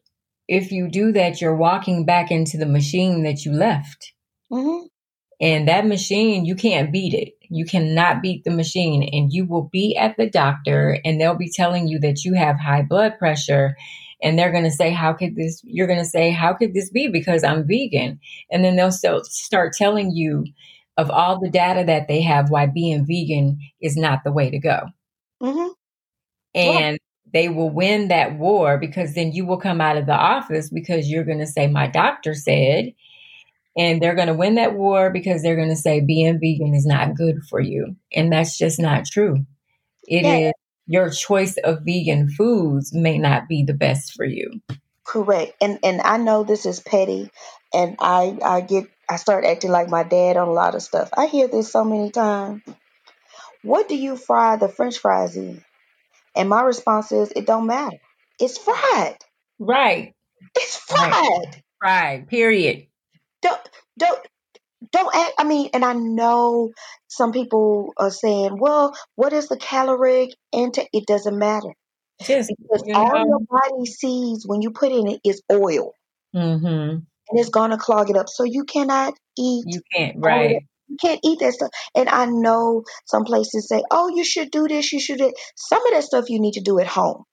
if 0.47 0.71
you 0.71 0.89
do 0.89 1.13
that, 1.13 1.39
you're 1.39 1.55
walking 1.55 2.05
back 2.05 2.29
into 2.29 2.57
the 2.57 2.65
machine 2.65 3.23
that 3.23 3.45
you 3.45 3.53
left. 3.53 4.11
Mm-hmm. 4.51 4.87
And 5.39 5.67
that 5.67 5.87
machine, 5.87 6.45
you 6.45 6.55
can't 6.55 6.91
beat 6.91 7.13
it. 7.13 7.33
You 7.49 7.65
cannot 7.65 8.21
beat 8.21 8.43
the 8.43 8.51
machine. 8.51 9.01
And 9.13 9.31
you 9.31 9.45
will 9.45 9.69
be 9.71 9.95
at 9.95 10.17
the 10.17 10.29
doctor 10.29 10.99
and 11.05 11.19
they'll 11.19 11.35
be 11.35 11.51
telling 11.51 11.87
you 11.87 11.99
that 11.99 12.25
you 12.25 12.33
have 12.33 12.59
high 12.59 12.81
blood 12.81 13.17
pressure. 13.17 13.77
And 14.21 14.37
they're 14.37 14.51
going 14.51 14.63
to 14.63 14.71
say, 14.71 14.91
How 14.91 15.13
could 15.13 15.35
this, 15.35 15.61
you're 15.63 15.87
going 15.87 15.99
to 15.99 16.05
say, 16.05 16.31
How 16.31 16.53
could 16.53 16.73
this 16.73 16.89
be? 16.89 17.07
Because 17.07 17.43
I'm 17.43 17.67
vegan. 17.67 18.19
And 18.51 18.63
then 18.63 18.75
they'll 18.75 18.91
still 18.91 19.23
start 19.23 19.73
telling 19.73 20.11
you 20.11 20.45
of 20.97 21.09
all 21.09 21.39
the 21.39 21.49
data 21.49 21.83
that 21.85 22.07
they 22.07 22.21
have 22.21 22.49
why 22.49 22.67
being 22.67 23.05
vegan 23.05 23.59
is 23.81 23.97
not 23.97 24.23
the 24.23 24.31
way 24.31 24.49
to 24.49 24.59
go. 24.59 24.81
Mm-hmm. 25.41 25.71
And 26.53 26.93
yeah. 26.93 26.97
they 27.33 27.49
will 27.49 27.69
win 27.69 28.09
that 28.09 28.37
war 28.37 28.77
because 28.77 29.13
then 29.15 29.31
you 29.31 29.45
will 29.45 29.57
come 29.57 29.81
out 29.81 29.97
of 29.97 30.05
the 30.05 30.13
office 30.13 30.69
because 30.69 31.09
you're 31.09 31.23
going 31.23 31.39
to 31.39 31.47
say, 31.47 31.67
My 31.67 31.87
doctor 31.87 32.33
said, 32.33 32.93
and 33.77 34.01
they're 34.01 34.15
going 34.15 34.27
to 34.27 34.33
win 34.33 34.55
that 34.55 34.75
war 34.75 35.09
because 35.09 35.41
they're 35.41 35.55
going 35.55 35.69
to 35.69 35.75
say 35.75 36.01
being 36.01 36.39
vegan 36.39 36.75
is 36.75 36.85
not 36.85 37.15
good 37.15 37.37
for 37.49 37.59
you. 37.59 37.95
And 38.13 38.31
that's 38.31 38.57
just 38.57 38.79
not 38.79 39.05
true. 39.05 39.45
It 40.03 40.23
yeah. 40.23 40.49
is 40.49 40.53
your 40.91 41.09
choice 41.09 41.55
of 41.63 41.85
vegan 41.85 42.29
foods 42.29 42.93
may 42.93 43.17
not 43.17 43.47
be 43.47 43.63
the 43.63 43.73
best 43.73 44.13
for 44.13 44.25
you. 44.25 44.61
Correct. 45.05 45.53
And 45.61 45.79
and 45.83 46.01
I 46.01 46.17
know 46.17 46.43
this 46.43 46.65
is 46.65 46.81
petty 46.81 47.31
and 47.73 47.95
I 47.99 48.37
I 48.43 48.61
get 48.61 48.89
I 49.09 49.15
start 49.15 49.45
acting 49.45 49.71
like 49.71 49.89
my 49.89 50.03
dad 50.03 50.35
on 50.35 50.49
a 50.49 50.53
lot 50.53 50.75
of 50.75 50.81
stuff. 50.81 51.09
I 51.15 51.27
hear 51.27 51.47
this 51.47 51.71
so 51.71 51.85
many 51.85 52.11
times. 52.11 52.61
What 53.63 53.87
do 53.87 53.95
you 53.95 54.17
fry 54.17 54.57
the 54.57 54.67
french 54.67 54.97
fries 54.97 55.37
in? 55.37 55.63
And 56.35 56.49
my 56.49 56.61
response 56.61 57.13
is 57.13 57.31
it 57.35 57.47
don't 57.47 57.67
matter. 57.67 57.97
It's 58.37 58.57
fried. 58.57 59.17
Right. 59.59 60.13
It's 60.55 60.75
fried. 60.75 61.11
Right. 61.11 61.63
Fried. 61.79 62.27
Period 62.27 62.87
don't 63.41 63.69
don't 63.97 64.27
don't 64.91 65.15
act 65.15 65.33
i 65.37 65.43
mean 65.43 65.69
and 65.73 65.85
i 65.85 65.93
know 65.93 66.71
some 67.07 67.31
people 67.31 67.93
are 67.97 68.09
saying 68.09 68.57
well 68.59 68.95
what 69.15 69.33
is 69.33 69.47
the 69.47 69.57
caloric 69.57 70.31
intake? 70.51 70.89
It 70.93 71.05
doesn't 71.05 71.37
matter 71.37 71.69
Just, 72.23 72.51
because 72.57 72.83
you 72.85 72.93
all 72.95 73.25
your 73.25 73.39
body 73.49 73.85
sees 73.85 74.43
when 74.45 74.61
you 74.61 74.71
put 74.71 74.91
in 74.91 75.07
it 75.07 75.19
is 75.23 75.41
oil. 75.51 75.93
Mm-hmm. 76.35 76.65
and 76.65 77.03
it's 77.33 77.49
gonna 77.49 77.77
clog 77.77 78.09
it 78.09 78.15
up. 78.15 78.29
So 78.29 78.45
you 78.45 78.63
cannot 78.63 79.13
eat 79.37 79.65
you 79.67 79.81
can't 79.93 80.15
right. 80.19 80.61
you 80.87 80.97
can't 81.01 81.19
eat 81.23 81.39
that 81.39 81.53
stuff. 81.53 81.69
And 81.93 82.09
i 82.09 82.25
know 82.25 82.83
some 83.05 83.25
places 83.25 83.67
say 83.67 83.83
oh 83.91 84.09
you 84.15 84.23
should 84.23 84.49
do 84.49 84.67
this 84.67 84.91
you 84.91 84.99
should 84.99 85.19
do 85.19 85.31
some 85.55 85.85
of 85.85 85.93
that 85.93 86.03
stuff 86.03 86.29
you 86.29 86.39
need 86.39 86.53
to 86.53 86.61
do 86.61 86.79
at 86.79 86.87
home 86.87 87.23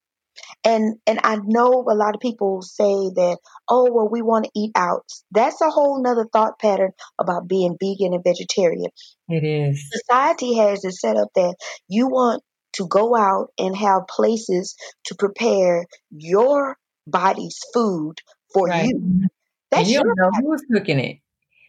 and 0.65 0.97
and 1.07 1.21
I 1.23 1.39
know 1.45 1.85
a 1.89 1.95
lot 1.95 2.15
of 2.15 2.21
people 2.21 2.63
say 2.63 2.85
that, 2.85 3.39
oh 3.69 3.89
well 3.91 4.09
we 4.09 4.23
want 4.23 4.47
to 4.47 4.51
eat 4.55 4.73
out. 4.75 5.05
That's 5.31 5.61
a 5.61 5.71
whole 5.71 6.03
nother 6.03 6.27
thought 6.33 6.59
pattern 6.59 6.93
about 7.19 7.49
being 7.49 7.77
vegan 7.81 8.15
and 8.15 8.25
vegetarian. 8.25 8.91
It 9.29 9.45
is. 9.45 9.89
Society 9.93 10.57
has 10.57 10.85
it 10.85 10.93
set 10.93 11.17
up 11.17 11.29
that 11.35 11.57
you 11.89 12.09
want 12.09 12.43
to 12.75 12.87
go 12.87 13.17
out 13.17 13.49
and 13.59 13.77
have 13.77 14.07
places 14.09 14.77
to 15.07 15.15
prepare 15.15 15.87
your 16.11 16.77
body's 17.07 17.59
food 17.73 18.15
for 18.53 18.67
right. 18.67 18.89
you. 18.89 18.95
Mm-hmm. 18.95 19.25
That's 19.71 19.91
you 19.91 20.03
don't 20.03 20.17
know 20.17 20.31
body. 20.31 20.45
who's 20.47 20.63
cooking 20.73 20.99
it. 20.99 21.19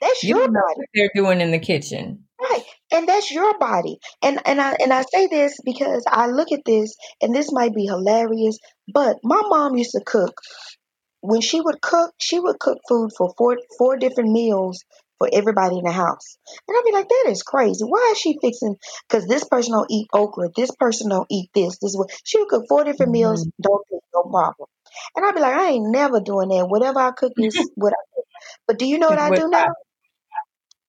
That's 0.02 0.24
you 0.24 0.38
your 0.38 0.48
body. 0.48 0.88
they're 0.94 1.12
doing 1.14 1.42
in 1.42 1.52
the 1.52 1.60
kitchen. 1.60 2.26
Right. 2.40 2.64
And 2.92 3.08
that's 3.08 3.32
your 3.32 3.58
body. 3.60 4.00
And 4.22 4.40
and 4.46 4.60
I 4.60 4.76
and 4.82 4.92
I 4.92 5.04
say 5.04 5.28
this 5.28 5.58
because 5.64 6.04
I 6.08 6.28
look 6.28 6.52
at 6.52 6.66
this 6.66 6.96
and 7.22 7.34
this 7.36 7.52
might 7.52 7.74
be 7.74 7.86
hilarious, 7.86 8.58
but 8.92 9.18
my 9.24 9.42
mom 9.46 9.76
used 9.76 9.92
to 9.92 10.02
cook. 10.06 10.34
When 11.22 11.42
she 11.42 11.60
would 11.60 11.82
cook, 11.82 12.14
she 12.18 12.40
would 12.40 12.60
cook 12.60 12.80
food 12.88 13.12
for 13.18 13.34
four 13.38 13.58
four 13.78 13.98
different 13.98 14.32
meals 14.32 14.84
for 15.20 15.30
everybody 15.32 15.78
in 15.78 15.84
the 15.84 15.92
house. 15.92 16.38
And 16.68 16.76
I'd 16.76 16.86
be 16.86 16.94
like, 16.94 17.10
that 17.10 17.26
is 17.30 17.44
crazy. 17.44 17.84
Why 17.84 18.10
is 18.14 18.18
she 18.18 18.38
fixing? 18.42 18.78
Because 19.08 19.28
this 19.28 19.44
person 19.44 19.74
don't 19.74 19.92
eat 19.92 20.08
okra. 20.14 20.50
This 20.56 20.72
person 20.80 21.10
don't 21.10 21.28
eat 21.30 21.50
this. 21.54 21.78
This 21.80 21.94
what 21.94 22.10
she 22.24 22.40
would 22.40 22.48
cook 22.48 22.64
four 22.70 22.86
different 22.86 23.12
meals. 23.12 23.42
Mm-hmm. 23.44 23.62
Don't 23.62 23.88
think 23.90 24.02
no 24.14 24.24
problem. 24.24 24.70
And 25.16 25.26
I'd 25.26 25.36
be 25.36 25.42
like, 25.42 25.56
I 25.56 25.72
ain't 25.72 25.92
never 25.92 26.22
doing 26.22 26.50
that. 26.50 26.68
Whatever 26.68 27.00
I 27.00 27.12
cook 27.12 27.34
is 27.38 27.70
what 27.76 27.94
I 27.94 28.02
cook. 28.16 28.26
But 28.66 28.80
do 28.80 28.86
you 28.88 28.98
know 28.98 29.10
what 29.10 29.20
I 29.20 29.30
do 29.36 29.48
now? 29.50 29.68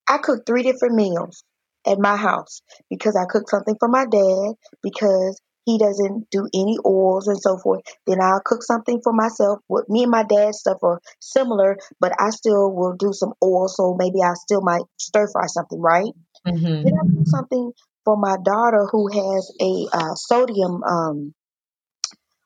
I 0.08 0.18
cook 0.18 0.46
three 0.46 0.62
different 0.62 0.94
meals 0.94 1.42
at 1.86 1.98
my 1.98 2.16
house 2.16 2.62
because 2.88 3.16
I 3.16 3.24
cook 3.28 3.48
something 3.48 3.76
for 3.78 3.88
my 3.88 4.04
dad 4.04 4.54
because 4.82 5.40
he 5.66 5.78
doesn't 5.78 6.28
do 6.30 6.48
any 6.54 6.78
oils 6.84 7.28
and 7.28 7.40
so 7.40 7.58
forth. 7.58 7.82
Then 8.06 8.20
I'll 8.20 8.40
cook 8.44 8.62
something 8.62 9.00
for 9.02 9.12
myself. 9.12 9.60
What 9.66 9.88
me 9.88 10.02
and 10.02 10.10
my 10.10 10.24
dad's 10.24 10.58
stuff 10.58 10.78
are 10.82 11.00
similar, 11.20 11.76
but 12.00 12.12
I 12.18 12.30
still 12.30 12.72
will 12.72 12.94
do 12.98 13.12
some 13.12 13.34
oil, 13.42 13.68
so 13.68 13.94
maybe 13.98 14.22
I 14.24 14.32
still 14.34 14.62
might 14.62 14.82
stir 14.98 15.28
fry 15.28 15.46
something, 15.46 15.80
right? 15.80 16.12
Mm-hmm. 16.46 16.82
Then 16.82 16.92
I 16.94 17.06
cook 17.14 17.26
something 17.26 17.72
for 18.04 18.16
my 18.16 18.36
daughter 18.42 18.86
who 18.90 19.08
has 19.08 19.52
a 19.60 19.96
uh, 19.96 20.14
sodium. 20.14 20.82
Um, 20.82 21.34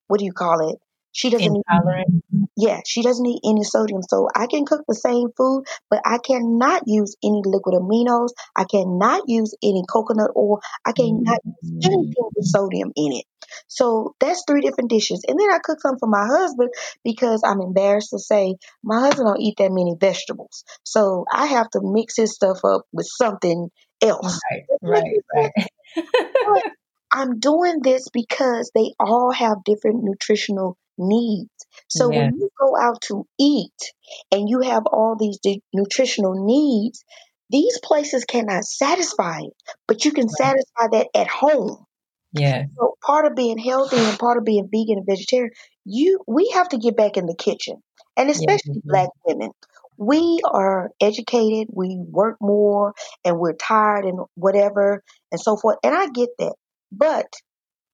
what 0.08 0.18
do 0.18 0.26
you 0.26 0.32
call 0.32 0.70
it? 0.70 0.78
She 1.14 1.30
doesn't 1.30 1.46
Intolerant. 1.46 2.08
Need, 2.32 2.48
yeah, 2.56 2.80
she 2.84 3.02
doesn't 3.02 3.22
need 3.22 3.38
any 3.44 3.62
sodium. 3.62 4.02
So 4.02 4.28
I 4.34 4.48
can 4.48 4.66
cook 4.66 4.82
the 4.88 4.96
same 4.96 5.28
food, 5.36 5.64
but 5.88 6.00
I 6.04 6.18
cannot 6.18 6.82
use 6.86 7.14
any 7.22 7.40
liquid 7.44 7.76
aminos. 7.76 8.30
I 8.56 8.64
cannot 8.64 9.22
use 9.28 9.54
any 9.62 9.84
coconut 9.88 10.32
oil. 10.36 10.60
I 10.84 10.90
cannot 10.90 11.38
mm-hmm. 11.46 11.76
use 11.76 11.86
anything 11.86 12.30
with 12.34 12.46
sodium 12.46 12.90
in 12.96 13.12
it. 13.12 13.24
So 13.68 14.16
that's 14.18 14.42
three 14.44 14.60
different 14.60 14.90
dishes. 14.90 15.24
And 15.28 15.38
then 15.38 15.50
I 15.50 15.58
cook 15.62 15.80
some 15.80 15.98
for 16.00 16.08
my 16.08 16.26
husband 16.26 16.70
because 17.04 17.42
I'm 17.46 17.60
embarrassed 17.60 18.10
to 18.10 18.18
say 18.18 18.56
my 18.82 18.98
husband 18.98 19.28
don't 19.28 19.40
eat 19.40 19.54
that 19.58 19.70
many 19.70 19.94
vegetables. 19.98 20.64
So 20.82 21.26
I 21.32 21.46
have 21.46 21.70
to 21.70 21.80
mix 21.80 22.16
his 22.16 22.34
stuff 22.34 22.58
up 22.64 22.86
with 22.92 23.06
something 23.06 23.68
else. 24.02 24.40
Right, 24.82 25.04
right, 25.36 25.52
right. 25.96 26.62
I'm 27.12 27.38
doing 27.38 27.82
this 27.82 28.08
because 28.12 28.72
they 28.74 28.94
all 28.98 29.30
have 29.30 29.62
different 29.64 30.02
nutritional 30.02 30.76
needs. 30.98 31.50
So 31.88 32.10
yeah. 32.10 32.26
when 32.26 32.36
you 32.36 32.50
go 32.58 32.76
out 32.80 33.00
to 33.08 33.26
eat 33.38 33.92
and 34.30 34.48
you 34.48 34.60
have 34.60 34.86
all 34.86 35.16
these 35.18 35.38
de- 35.38 35.62
nutritional 35.72 36.44
needs, 36.44 37.04
these 37.50 37.78
places 37.82 38.24
cannot 38.24 38.64
satisfy 38.64 39.40
it, 39.40 39.52
but 39.86 40.04
you 40.04 40.12
can 40.12 40.26
right. 40.26 40.36
satisfy 40.36 40.88
that 40.92 41.08
at 41.14 41.28
home. 41.28 41.84
Yeah. 42.32 42.64
So 42.76 42.96
part 43.04 43.26
of 43.26 43.36
being 43.36 43.58
healthy 43.58 43.96
and 43.96 44.18
part 44.18 44.38
of 44.38 44.44
being 44.44 44.68
vegan 44.70 44.98
and 44.98 45.06
vegetarian, 45.06 45.50
you 45.84 46.20
we 46.26 46.50
have 46.54 46.68
to 46.70 46.78
get 46.78 46.96
back 46.96 47.16
in 47.16 47.26
the 47.26 47.36
kitchen, 47.36 47.76
and 48.16 48.28
especially 48.28 48.74
yeah. 48.76 48.80
black 48.84 49.08
women. 49.24 49.50
We 49.96 50.40
are 50.44 50.90
educated, 51.00 51.68
we 51.72 51.96
work 51.96 52.38
more, 52.40 52.94
and 53.24 53.38
we're 53.38 53.52
tired 53.52 54.04
and 54.04 54.18
whatever 54.34 55.04
and 55.30 55.40
so 55.40 55.56
forth. 55.56 55.76
And 55.84 55.94
I 55.94 56.08
get 56.08 56.30
that, 56.40 56.54
but 56.90 57.26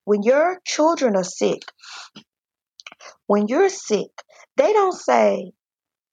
when 0.07 0.23
your 0.23 0.59
children 0.65 1.15
are 1.17 1.25
sick, 1.25 1.63
when 3.27 3.49
you're 3.49 3.69
sick, 3.69 4.11
they 4.57 4.73
don't 4.73 4.97
say, 4.97 5.53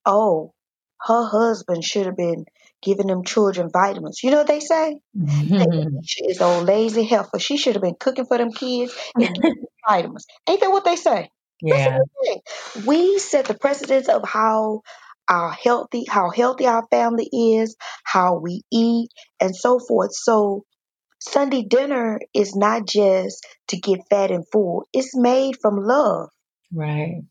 oh, 0.06 0.52
her 1.00 1.24
husband 1.26 1.84
should 1.84 2.06
have 2.06 2.16
been 2.16 2.44
giving 2.82 3.06
them 3.06 3.24
children 3.24 3.70
vitamins. 3.72 4.20
You 4.22 4.30
know 4.30 4.38
what 4.38 4.46
they 4.46 4.60
say? 4.60 5.00
Mm-hmm. 5.16 5.98
she 6.04 6.24
is 6.24 6.40
old 6.40 6.66
lazy 6.66 7.04
heifer. 7.04 7.38
She 7.38 7.56
should 7.56 7.74
have 7.74 7.82
been 7.82 7.96
cooking 7.98 8.26
for 8.26 8.38
them 8.38 8.52
kids 8.52 8.94
and 9.14 9.28
giving 9.34 9.64
vitamins. 9.88 10.26
Ain't 10.48 10.60
that 10.60 10.70
what 10.70 10.84
they 10.84 10.96
say? 10.96 11.30
Yeah. 11.60 11.98
We 12.86 13.18
set 13.18 13.46
the 13.46 13.54
precedence 13.54 14.08
of 14.08 14.22
how 14.24 14.82
our 15.28 15.50
healthy, 15.50 16.04
how 16.08 16.30
healthy 16.30 16.66
our 16.66 16.86
family 16.90 17.28
is, 17.32 17.76
how 18.04 18.38
we 18.38 18.62
eat, 18.72 19.10
and 19.40 19.54
so 19.54 19.78
forth. 19.78 20.10
So 20.14 20.64
Sunday 21.20 21.62
dinner 21.62 22.20
is 22.32 22.54
not 22.54 22.86
just 22.86 23.44
to 23.68 23.78
get 23.78 24.00
fat 24.08 24.30
and 24.30 24.44
full. 24.52 24.86
It's 24.92 25.16
made 25.16 25.56
from 25.60 25.76
love. 25.76 26.28
Right. 26.72 27.22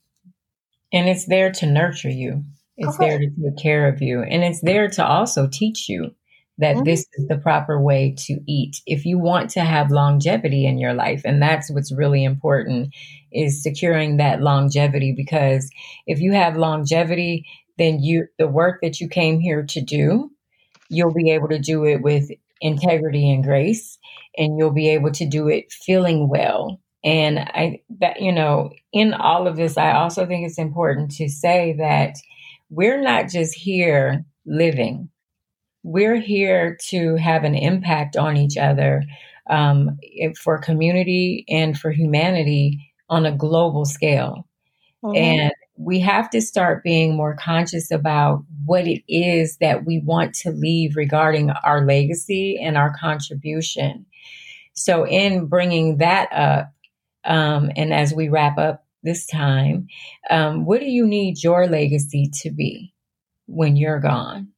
And 0.94 1.10
it's 1.10 1.26
there 1.26 1.52
to 1.52 1.66
nurture 1.66 2.10
you. 2.10 2.44
It's 2.78 2.98
there 2.98 3.18
to 3.18 3.26
take 3.26 3.58
care 3.58 3.88
of 3.88 4.02
you. 4.02 4.22
And 4.22 4.44
it's 4.44 4.62
there 4.62 4.88
to 4.90 5.06
also 5.06 5.48
teach 5.52 5.90
you 5.90 6.14
that 6.60 6.76
mm-hmm. 6.76 6.86
this 6.86 7.06
is 7.14 7.28
the 7.28 7.38
proper 7.38 7.80
way 7.82 8.16
to 8.26 8.40
eat. 8.48 8.82
If 8.86 9.06
you 9.06 9.18
want 9.20 9.50
to 9.52 9.62
have 9.62 9.92
longevity 9.92 10.66
in 10.66 10.78
your 10.78 10.94
life, 10.94 11.22
and 11.26 11.42
that's 11.42 11.70
what's 11.72 11.92
really 11.92 12.24
important 12.24 12.96
is 13.32 13.62
securing 13.62 14.18
that 14.18 14.42
longevity 14.42 15.14
because 15.16 15.70
if 16.06 16.20
you 16.20 16.34
have 16.34 16.56
longevity, 16.56 17.46
then 17.78 18.02
you 18.02 18.28
the 18.38 18.48
work 18.48 18.80
that 18.82 19.00
you 19.00 19.08
came 19.08 19.40
here 19.40 19.64
to 19.64 19.82
do, 19.82 20.32
you'll 20.90 21.14
be 21.14 21.32
able 21.32 21.50
to 21.50 21.60
do 21.60 21.86
it 21.86 22.02
with 22.02 22.30
integrity 22.62 23.32
and 23.32 23.44
grace 23.44 23.98
and 24.38 24.58
you'll 24.58 24.72
be 24.72 24.90
able 24.90 25.12
to 25.12 25.28
do 25.28 25.48
it 25.48 25.72
feeling 25.72 26.28
well 26.28 26.80
and 27.04 27.40
I 27.40 27.82
that 28.00 28.22
you 28.22 28.32
know, 28.32 28.72
in 28.92 29.14
all 29.14 29.48
of 29.48 29.56
this, 29.56 29.78
I 29.78 29.94
also 29.94 30.26
think 30.26 30.46
it's 30.46 30.58
important 30.58 31.12
to 31.12 31.30
say 31.30 31.76
that 31.78 32.16
we're 32.70 33.02
not 33.02 33.30
just 33.30 33.54
here 33.54 34.26
living. 34.46 35.10
We're 35.84 36.20
here 36.20 36.78
to 36.90 37.16
have 37.16 37.44
an 37.44 37.56
impact 37.56 38.18
on 38.18 38.36
each 38.36 38.58
other 38.58 39.04
um, 39.50 39.98
for 40.42 40.58
community 40.58 41.46
and 41.48 41.78
for 41.78 41.92
humanity 41.92 42.94
on 43.10 43.26
a 43.26 43.36
global 43.36 43.86
scale. 43.86 44.48
Mm-hmm. 45.04 45.16
And 45.16 45.52
we 45.78 46.00
have 46.00 46.30
to 46.32 46.42
start 46.42 46.84
being 46.84 47.16
more 47.16 47.36
conscious 47.36 47.92
about 47.92 48.44
what 48.66 48.88
it 48.88 49.04
is 49.08 49.58
that 49.58 49.86
we 49.86 50.00
want 50.00 50.34
to 50.34 50.52
leave 50.52 50.96
regarding 50.96 51.52
our 51.52 51.86
legacy 51.86 52.60
and 52.62 52.78
our 52.78 52.94
contribution. 53.00 54.06
So, 54.74 55.06
in 55.06 55.46
bringing 55.46 55.98
that 55.98 56.32
up, 56.32 56.72
um, 57.28 57.72
and 57.76 57.94
as 57.94 58.14
we 58.14 58.30
wrap 58.30 58.58
up 58.58 58.86
this 59.04 59.28
time, 59.28 59.88
um, 60.30 60.66
what 60.66 60.82
do 60.82 60.88
you 60.88 61.08
need 61.08 61.44
your 61.44 61.68
legacy 61.68 62.32
to 62.44 62.52
be 62.52 62.94
when 63.48 63.78
you're 63.78 64.00
gone? 64.00 64.50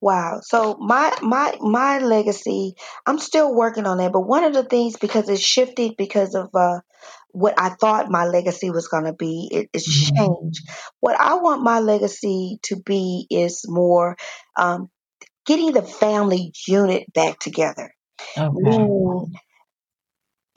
Wow. 0.00 0.40
So 0.42 0.76
my 0.78 1.16
my 1.22 1.56
my 1.60 1.98
legacy, 1.98 2.74
I'm 3.06 3.18
still 3.18 3.54
working 3.54 3.86
on 3.86 3.98
that, 3.98 4.12
but 4.12 4.20
one 4.22 4.44
of 4.44 4.52
the 4.54 4.64
things 4.64 4.96
because 4.96 5.28
it 5.28 5.40
shifted 5.40 5.96
because 5.98 6.34
of 6.34 6.50
uh 6.54 6.80
what 7.30 7.54
I 7.58 7.70
thought 7.70 8.10
my 8.10 8.26
legacy 8.26 8.70
was 8.70 8.88
going 8.88 9.04
to 9.04 9.12
be, 9.12 9.48
it, 9.52 9.70
it's 9.74 9.86
Mhm. 9.86 10.18
changed. 10.18 10.60
What 11.00 11.18
I 11.20 11.34
want 11.36 11.62
my 11.62 11.80
legacy 11.80 12.58
to 12.64 12.76
be 12.76 13.26
is 13.30 13.64
more 13.68 14.16
um, 14.56 14.88
getting 15.46 15.72
the 15.72 15.82
family 15.82 16.52
unit 16.66 17.12
back 17.12 17.38
together. 17.40 17.92
Okay. 18.36 18.88
Meaning, 18.88 19.32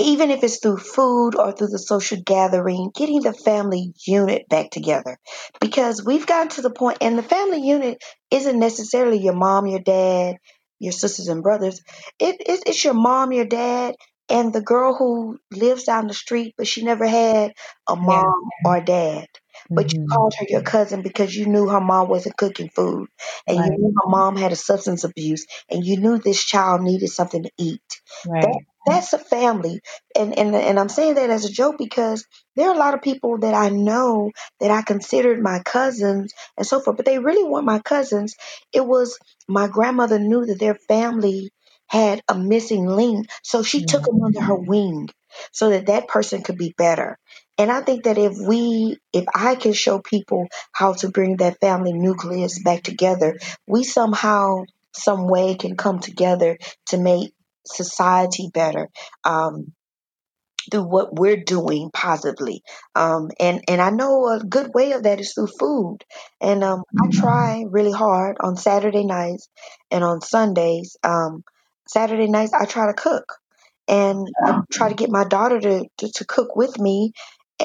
even 0.01 0.31
if 0.31 0.43
it's 0.43 0.59
through 0.59 0.77
food 0.77 1.35
or 1.35 1.53
through 1.53 1.69
the 1.69 1.79
social 1.79 2.19
gathering, 2.25 2.91
getting 2.95 3.21
the 3.21 3.33
family 3.33 3.93
unit 4.07 4.49
back 4.49 4.71
together. 4.71 5.17
Because 5.61 6.03
we've 6.05 6.27
gotten 6.27 6.49
to 6.51 6.63
the 6.63 6.71
point, 6.71 6.99
and 7.01 7.17
the 7.17 7.23
family 7.23 7.61
unit 7.67 8.03
isn't 8.31 8.59
necessarily 8.59 9.19
your 9.19 9.35
mom, 9.35 9.67
your 9.67 9.81
dad, 9.81 10.37
your 10.79 10.93
sisters 10.93 11.29
and 11.29 11.43
brothers. 11.43 11.81
It, 12.19 12.37
it, 12.41 12.63
it's 12.67 12.83
your 12.85 12.95
mom, 12.95 13.33
your 13.33 13.45
dad, 13.45 13.95
and 14.29 14.53
the 14.53 14.61
girl 14.61 14.95
who 14.95 15.39
lives 15.51 15.85
down 15.85 16.07
the 16.07 16.15
street, 16.15 16.55
but 16.57 16.67
she 16.67 16.83
never 16.83 17.07
had 17.07 17.53
a 17.89 17.95
Yeah. 17.95 17.97
mom 17.97 18.49
or 18.65 18.81
dad. 18.81 19.27
But 19.75 19.93
you 19.93 19.99
Mhm. 19.99 20.07
called 20.11 20.33
her 20.39 20.45
your 20.49 20.61
cousin 20.63 21.01
because 21.01 21.35
you 21.35 21.47
knew 21.47 21.67
her 21.69 21.81
mom 21.81 22.09
wasn't 22.09 22.37
cooking 22.37 22.69
food, 22.69 23.09
and 23.47 23.57
you 23.63 23.71
Right. 23.71 23.77
knew 23.77 23.93
her 24.03 24.09
mom 24.09 24.35
had 24.37 24.51
a 24.51 24.55
substance 24.57 25.03
abuse, 25.03 25.45
and 25.69 25.85
you 25.85 25.97
knew 25.97 26.19
this 26.19 26.43
child 26.43 26.81
needed 26.81 27.09
something 27.09 27.43
to 27.43 27.51
eat. 27.57 28.01
Right. 28.25 28.41
That 28.41 28.59
that's 28.85 29.13
a 29.13 29.19
family, 29.19 29.81
and 30.15 30.37
and 30.37 30.55
and 30.55 30.79
I'm 30.79 30.89
saying 30.89 31.15
that 31.15 31.29
as 31.29 31.45
a 31.45 31.51
joke 31.51 31.77
because 31.77 32.25
there 32.55 32.69
are 32.69 32.75
a 32.75 32.79
lot 32.79 32.93
of 32.95 33.01
people 33.01 33.39
that 33.39 33.53
I 33.53 33.69
know 33.69 34.31
that 34.59 34.71
I 34.71 34.81
considered 34.81 35.41
my 35.41 35.59
cousins 35.65 36.33
and 36.57 36.67
so 36.67 36.79
forth, 36.81 36.97
but 36.97 37.05
they 37.05 37.19
really 37.19 37.43
weren't 37.49 37.65
my 37.65 37.79
cousins. 37.79 38.35
It 38.73 38.85
was 38.85 39.17
my 39.47 39.67
grandmother 39.67 40.19
knew 40.19 40.45
that 40.47 40.59
their 40.59 40.75
family 40.75 41.51
had 41.87 42.21
a 42.29 42.35
missing 42.37 42.85
link, 42.87 43.27
so 43.43 43.63
she 43.63 43.85
took 43.85 44.05
them 44.05 44.21
under 44.23 44.41
her 44.41 44.55
wing 44.55 45.09
so 45.51 45.69
that 45.69 45.87
that 45.87 46.07
person 46.07 46.41
could 46.43 46.57
be 46.57 46.73
better. 46.77 47.17
And 47.61 47.71
I 47.71 47.81
think 47.81 48.05
that 48.05 48.17
if 48.17 48.33
we, 48.39 48.97
if 49.13 49.25
I 49.35 49.53
can 49.53 49.73
show 49.73 49.99
people 49.99 50.47
how 50.71 50.93
to 50.93 51.09
bring 51.09 51.37
that 51.37 51.59
family 51.61 51.93
nucleus 51.93 52.57
back 52.57 52.81
together, 52.81 53.37
we 53.67 53.83
somehow, 53.83 54.63
some 54.93 55.27
way 55.27 55.53
can 55.53 55.77
come 55.77 55.99
together 55.99 56.57
to 56.87 56.97
make 56.97 57.33
society 57.67 58.49
better. 58.51 58.89
Um, 59.23 59.73
through 60.71 60.87
what 60.87 61.13
we're 61.13 61.43
doing 61.43 61.91
positively. 61.93 62.63
Um, 62.95 63.29
and, 63.39 63.61
and 63.67 63.79
I 63.79 63.91
know 63.91 64.27
a 64.27 64.39
good 64.39 64.73
way 64.73 64.93
of 64.93 65.03
that 65.03 65.19
is 65.19 65.33
through 65.33 65.49
food. 65.59 65.99
And 66.39 66.63
um, 66.63 66.83
I 66.99 67.09
try 67.11 67.63
really 67.69 67.91
hard 67.91 68.37
on 68.39 68.57
Saturday 68.57 69.05
nights 69.05 69.49
and 69.91 70.03
on 70.03 70.21
Sundays. 70.21 70.97
Um, 71.03 71.43
Saturday 71.87 72.27
nights, 72.27 72.53
I 72.53 72.65
try 72.65 72.87
to 72.87 72.93
cook. 72.93 73.25
And 73.87 74.27
I 74.45 74.61
try 74.71 74.89
to 74.89 74.95
get 74.95 75.09
my 75.09 75.25
daughter 75.25 75.59
to, 75.59 75.85
to, 75.97 76.11
to 76.11 76.25
cook 76.25 76.55
with 76.55 76.79
me. 76.79 77.11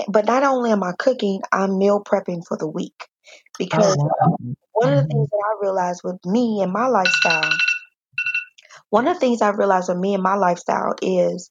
But 0.08 0.26
not 0.26 0.42
only 0.44 0.70
am 0.72 0.82
I 0.82 0.92
cooking, 0.98 1.40
I'm 1.52 1.78
meal 1.78 2.02
prepping 2.04 2.42
for 2.46 2.56
the 2.56 2.68
week. 2.68 3.06
Oh, 3.58 3.58
Because 3.58 3.96
wow. 3.96 4.36
one 4.72 4.90
of 4.92 4.96
the 4.98 5.04
Mhm. 5.04 5.10
things 5.10 5.30
that 5.30 5.44
I 5.44 5.58
realized 5.62 6.02
with 6.04 6.24
me 6.26 6.60
and 6.62 6.72
my 6.72 6.86
lifestyle, 6.88 7.50
one 8.90 9.08
of 9.08 9.14
the 9.14 9.20
things 9.20 9.42
I 9.42 9.50
realized 9.50 9.88
with 9.88 9.98
me 9.98 10.14
and 10.14 10.22
my 10.22 10.34
lifestyle 10.36 10.94
is 11.02 11.50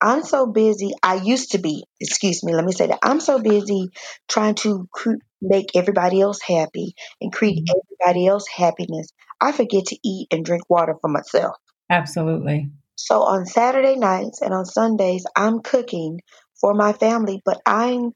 I'm 0.00 0.22
so 0.24 0.46
busy. 0.46 0.92
I 1.02 1.16
used 1.16 1.52
to 1.52 1.58
be, 1.58 1.84
excuse 2.00 2.44
me, 2.44 2.54
let 2.54 2.64
me 2.64 2.72
say 2.72 2.86
that. 2.88 3.00
I'm 3.02 3.20
so 3.20 3.40
busy 3.40 3.90
trying 4.28 4.54
to 4.56 4.88
cre- 4.92 5.22
make 5.42 5.76
everybody 5.76 6.20
else 6.20 6.40
happy 6.40 6.94
and 7.20 7.32
create 7.32 7.64
Mhm. 7.68 7.74
everybody 8.00 8.26
else 8.26 8.46
happiness. 8.48 9.08
I 9.40 9.52
forget 9.52 9.86
to 9.86 9.98
eat 10.04 10.28
and 10.32 10.44
drink 10.44 10.62
water 10.70 10.96
for 11.00 11.08
myself. 11.08 11.56
Absolutely. 11.90 12.70
So 12.96 13.22
on 13.22 13.46
Saturday 13.46 13.96
nights 13.96 14.42
and 14.42 14.54
on 14.54 14.64
Sundays, 14.66 15.26
I'm 15.36 15.60
cooking 15.60 16.20
for 16.60 16.74
my 16.74 16.92
family, 16.92 17.42
but 17.44 17.60
I'm 17.66 18.12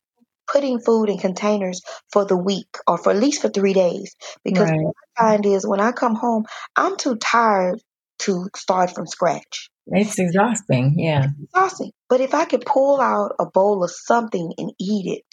putting 0.53 0.81
food 0.81 1.09
in 1.11 1.19
containers 1.19 1.83
for 2.13 2.25
the 2.25 2.37
week 2.37 2.69
or 2.87 2.99
for 2.99 3.11
at 3.13 3.19
least 3.19 3.43
for 3.43 3.49
three 3.49 3.73
days. 3.75 4.15
Because 4.45 4.71
Right. 4.71 4.81
what 4.81 4.95
I 5.19 5.23
find 5.33 5.47
is 5.47 5.67
when 5.67 5.81
I 5.81 5.93
come 5.93 6.15
home, 6.15 6.45
I'm 6.77 6.97
too 6.97 7.17
tired 7.17 7.81
to 8.21 8.49
start 8.57 8.95
from 8.95 9.07
scratch. 9.07 9.71
It's 9.89 10.19
exhausting. 10.19 10.99
Yeah. 10.99 11.29
exhausting. 11.55 11.93
But 12.09 12.21
if 12.21 12.35
I 12.35 12.45
could 12.47 12.65
pull 12.67 13.01
out 13.01 13.33
a 13.41 13.47
bowl 13.47 13.85
of 13.85 13.91
something 13.91 14.53
and 14.59 14.73
eat 14.81 15.19
it, 15.19 15.25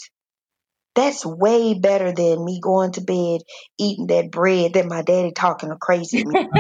that's 0.96 1.26
way 1.26 1.74
better 1.74 2.12
than 2.12 2.44
me 2.44 2.60
going 2.62 2.92
to 2.94 3.02
bed 3.02 3.42
eating 3.80 4.08
that 4.08 4.32
bread 4.32 4.74
that 4.74 4.86
my 4.88 5.02
daddy 5.04 5.32
talking 5.32 5.72
crazy 5.80 6.24
me. 6.26 6.36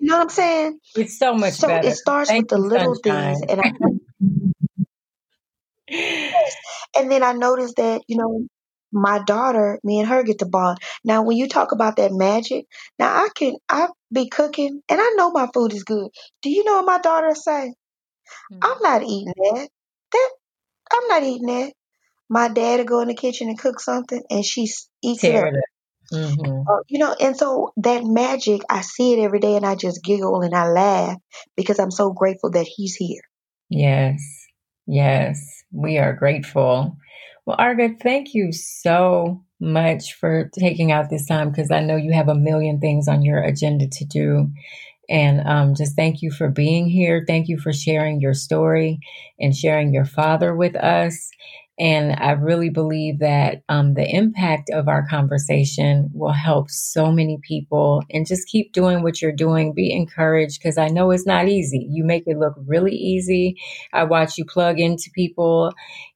You 0.00 0.08
know 0.10 0.16
what 0.18 0.22
I'm 0.24 0.28
saying? 0.30 0.78
it's 0.94 1.18
so 1.18 1.34
much 1.34 1.58
So 1.58 1.68
better. 1.68 1.88
it 1.88 1.92
starts 1.92 2.30
Thank 2.30 2.42
with 2.44 2.48
the 2.50 2.58
little 2.58 2.94
things, 3.04 3.42
and 3.48 3.60
I 3.60 3.70
and 5.90 7.10
then 7.10 7.22
I 7.22 7.32
noticed 7.32 7.76
that 7.76 8.02
you 8.08 8.16
know 8.16 8.46
my 8.92 9.20
daughter, 9.24 9.78
me 9.84 10.00
and 10.00 10.08
her 10.08 10.22
get 10.24 10.40
to 10.40 10.46
bond. 10.46 10.78
Now, 11.04 11.22
when 11.22 11.36
you 11.36 11.48
talk 11.48 11.72
about 11.72 11.96
that 11.96 12.12
magic, 12.12 12.66
now 12.98 13.08
I 13.24 13.28
can 13.34 13.54
I 13.68 13.88
be 14.12 14.28
cooking 14.28 14.82
and 14.88 15.00
I 15.00 15.12
know 15.16 15.30
my 15.30 15.48
food 15.54 15.72
is 15.72 15.84
good. 15.84 16.08
Do 16.42 16.50
you 16.50 16.64
know 16.64 16.76
what 16.76 16.86
my 16.86 16.98
daughter 16.98 17.34
say? 17.34 17.74
Mhm. 18.52 18.58
I'm 18.62 18.82
not 18.82 19.02
eating 19.02 19.32
that. 19.36 19.68
That 20.12 20.30
I'm 20.92 21.08
not 21.08 21.22
eating 21.24 21.46
that. 21.48 21.72
My 22.28 22.48
dad 22.48 22.78
will 22.80 22.86
go 22.86 23.00
in 23.00 23.08
the 23.08 23.14
kitchen 23.14 23.48
and 23.48 23.58
cook 23.58 23.80
something, 23.80 24.22
and 24.30 24.44
she 24.44 24.64
s- 24.64 24.88
eats 25.02 25.24
it 25.24 25.32
Tear 25.32 25.46
up. 25.48 25.54
it 25.54 25.58
up. 25.58 25.64
hmm 26.12 26.62
Uh, 26.70 26.80
you 26.88 26.98
know, 26.98 27.14
and 27.20 27.36
so 27.36 27.72
that 27.78 28.04
magic, 28.04 28.62
I 28.70 28.82
see 28.82 29.14
it 29.14 29.20
every 29.20 29.40
day, 29.40 29.56
and 29.56 29.66
I 29.66 29.74
just 29.76 30.02
giggle 30.04 30.42
and 30.42 30.54
I 30.54 30.68
laugh 30.68 31.16
because 31.56 31.78
I'm 31.80 31.90
so 31.92 32.12
grateful 32.12 32.50
that 32.52 32.66
he's 32.66 32.96
here. 32.96 33.22
Yes. 33.68 34.39
Yes. 34.90 35.64
We 35.72 35.98
are 35.98 36.14
grateful. 36.14 36.98
Well, 37.46 37.56
Arga, 37.60 37.90
thank 38.02 38.34
you 38.34 38.52
so 38.52 39.44
much 39.60 40.14
for 40.14 40.50
taking 40.58 40.92
out 40.92 41.10
this 41.10 41.26
time 41.26 41.50
because 41.50 41.72
I 41.72 41.80
know 41.82 41.96
you 41.96 42.12
have 42.14 42.28
a 42.30 42.36
million 42.36 42.80
things 42.80 43.08
on 43.08 43.22
your 43.22 43.42
agenda 43.42 43.88
to 43.88 44.06
do. 44.06 44.50
And 45.10 45.46
um, 45.48 45.76
just 45.76 45.96
thank 45.96 46.22
you 46.22 46.32
for 46.32 46.48
being 46.50 46.88
here. 46.88 47.24
Thank 47.26 47.48
you 47.48 47.58
for 47.58 47.72
sharing 47.72 48.20
your 48.20 48.34
story 48.34 49.00
and 49.40 49.56
sharing 49.56 49.94
your 49.94 50.06
father 50.06 50.56
with 50.56 50.76
us. 50.76 51.30
And 51.78 52.12
I 52.12 52.32
really 52.32 52.68
believe 52.68 53.20
that 53.20 53.62
um, 53.68 53.94
the 53.94 54.06
impact 54.06 54.70
of 54.70 54.86
our 54.86 55.06
conversation 55.08 56.10
will 56.12 56.32
help 56.32 56.70
so 56.70 57.10
many 57.10 57.38
people. 57.42 58.02
And 58.10 58.26
just 58.26 58.48
keep 58.48 58.72
doing 58.72 59.02
what 59.02 59.22
you're 59.22 59.32
doing. 59.32 59.72
Be 59.72 59.90
encouraged 59.92 60.60
because 60.60 60.76
I 60.76 60.88
know 60.88 61.10
it's 61.10 61.26
not 61.26 61.48
easy. 61.48 61.86
You 61.90 62.04
make 62.04 62.24
it 62.26 62.36
look 62.36 62.54
really 62.66 62.94
easy. 62.94 63.56
I 63.94 64.04
watch 64.04 64.36
you 64.36 64.44
plug 64.44 64.78
into 64.78 65.10
people, 65.14 65.72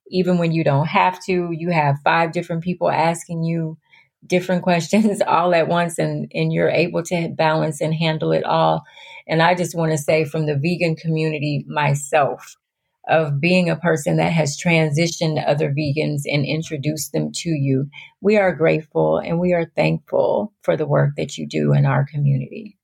even 0.08 0.36
when 0.38 0.52
you 0.52 0.64
don't 0.64 0.86
have 0.86 1.18
to. 1.24 1.50
You 1.52 1.70
have 1.70 1.96
five 2.04 2.32
different 2.32 2.62
people 2.62 2.90
asking 2.90 3.44
you 3.44 3.78
different 4.26 4.62
questions 4.64 5.22
all 5.26 5.54
at 5.54 5.68
once 5.68 5.98
and 5.98 6.30
and 6.34 6.52
you're 6.52 6.70
able 6.70 7.02
to 7.02 7.28
balance 7.36 7.80
and 7.80 7.94
handle 7.94 8.32
it 8.32 8.44
all 8.44 8.82
and 9.28 9.42
i 9.42 9.54
just 9.54 9.74
want 9.74 9.92
to 9.92 9.98
say 9.98 10.24
from 10.24 10.46
the 10.46 10.56
vegan 10.56 10.96
community 10.96 11.64
myself 11.68 12.56
of 13.08 13.40
being 13.40 13.68
a 13.68 13.76
person 13.76 14.16
that 14.16 14.32
has 14.32 14.58
transitioned 14.58 15.42
other 15.46 15.70
vegans 15.70 16.22
and 16.26 16.44
introduced 16.44 17.12
them 17.12 17.30
to 17.32 17.50
you 17.50 17.88
we 18.20 18.36
are 18.36 18.54
grateful 18.54 19.18
and 19.18 19.38
we 19.38 19.52
are 19.52 19.70
thankful 19.76 20.52
for 20.62 20.76
the 20.76 20.86
work 20.86 21.10
that 21.16 21.36
you 21.36 21.46
do 21.46 21.72
in 21.72 21.86
our 21.86 22.04
community 22.04 22.78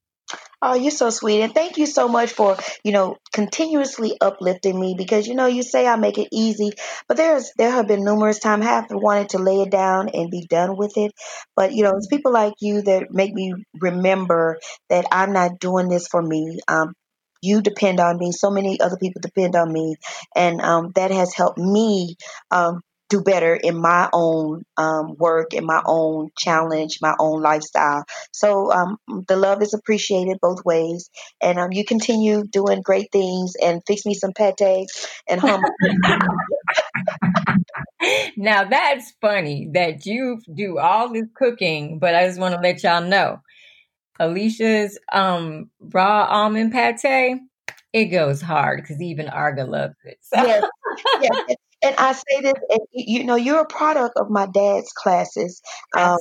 Oh, 0.63 0.75
you're 0.75 0.91
so 0.91 1.09
sweet. 1.09 1.41
And 1.41 1.55
thank 1.55 1.79
you 1.79 1.87
so 1.87 2.07
much 2.07 2.33
for, 2.33 2.59
you 2.85 2.93
know, 2.93 3.17
continuously 3.33 4.19
uplifting 4.21 4.79
me 4.79 4.95
because, 4.97 5.27
you 5.27 5.35
know, 5.35 5.47
you 5.47 5.63
say 5.63 5.87
I 5.87 5.97
make 5.97 6.19
it 6.19 6.29
easy, 6.33 6.73
but 7.09 7.17
there's, 7.17 7.53
there 7.57 7.71
have 7.71 7.89
been 7.89 8.05
numerous 8.05 8.41
times 8.41 8.67
I 8.67 8.69
have 8.69 8.87
wanted 8.91 9.31
to 9.31 9.39
lay 9.39 9.63
it 9.63 9.71
down 9.71 10.11
and 10.11 10.31
be 10.31 10.47
done 10.47 10.77
with 10.77 10.99
it. 10.99 11.13
But, 11.57 11.73
you 11.73 11.83
know, 11.83 11.97
it's 11.97 12.09
people 12.09 12.33
like 12.33 12.53
you 12.61 12.83
that 12.83 13.11
make 13.11 13.33
me 13.33 13.55
remember 13.81 14.59
that 14.91 15.07
I'm 15.11 15.33
not 15.33 15.61
doing 15.61 15.89
this 15.89 16.09
for 16.09 16.21
me. 16.21 16.61
Um, 16.69 16.93
you 17.43 17.63
depend 17.63 18.01
on 18.01 18.19
me. 18.19 18.33
So 18.33 18.51
many 18.51 18.81
other 18.81 18.97
people 18.97 19.21
depend 19.21 19.57
on 19.57 19.73
me. 19.73 19.97
And 20.35 20.61
um, 20.61 20.93
that 20.95 21.11
has 21.11 21.35
helped 21.35 21.59
me 21.59 22.17
um, 22.51 22.81
do 23.11 23.21
better 23.21 23.55
in 23.55 23.77
my 23.79 24.09
own 24.13 24.63
um, 24.79 25.17
work, 25.19 25.53
in 25.53 25.67
my 25.67 25.83
own 25.85 26.31
challenge, 26.39 26.99
my 27.03 27.15
own 27.19 27.43
lifestyle. 27.43 28.05
So 28.33 28.73
um, 28.73 28.97
the 29.29 29.37
love 29.37 29.61
is 29.63 29.75
appreciated 29.75 30.39
both 30.41 30.65
ways, 30.65 31.11
and 31.43 31.59
um, 31.59 31.73
you 31.73 31.85
continue 31.85 32.45
doing 32.45 32.81
great 32.83 33.11
things 33.13 33.55
and 33.63 33.83
fix 33.87 34.07
me 34.07 34.15
some 34.15 34.33
pate 34.33 34.61
and 35.29 35.41
hummus. 35.41 35.71
now 38.37 38.65
that's 38.65 39.13
funny 39.21 39.69
that 39.75 40.07
you 40.07 40.41
do 40.55 40.79
all 40.79 41.13
this 41.13 41.27
cooking, 41.35 41.99
but 41.99 42.15
I 42.15 42.27
just 42.27 42.41
want 42.41 42.55
to 42.55 42.61
let 42.61 42.83
y'all 42.83 43.03
know. 43.03 43.41
Alicia's 44.21 44.99
um 45.13 45.71
raw 45.81 46.27
almond 46.29 46.73
pate, 46.73 47.41
it 47.93 48.07
goes 48.07 48.41
hard 48.41 48.83
because 48.83 49.03
even 49.03 49.29
Arga 49.29 49.65
loves 49.65 49.97
it. 50.05 50.19
So. 50.23 50.43
Yes, 50.43 50.65
yes. 51.21 51.57
And 51.83 51.97
I 51.97 52.13
say 52.13 52.43
this, 52.43 52.53
and 52.69 52.81
you 52.93 53.25
know, 53.25 53.37
you're 53.37 53.63
a 53.63 53.67
product 53.67 54.19
of 54.19 54.29
my 54.29 54.45
dad's 54.45 54.93
classes. 54.93 55.63
Um, 55.97 56.19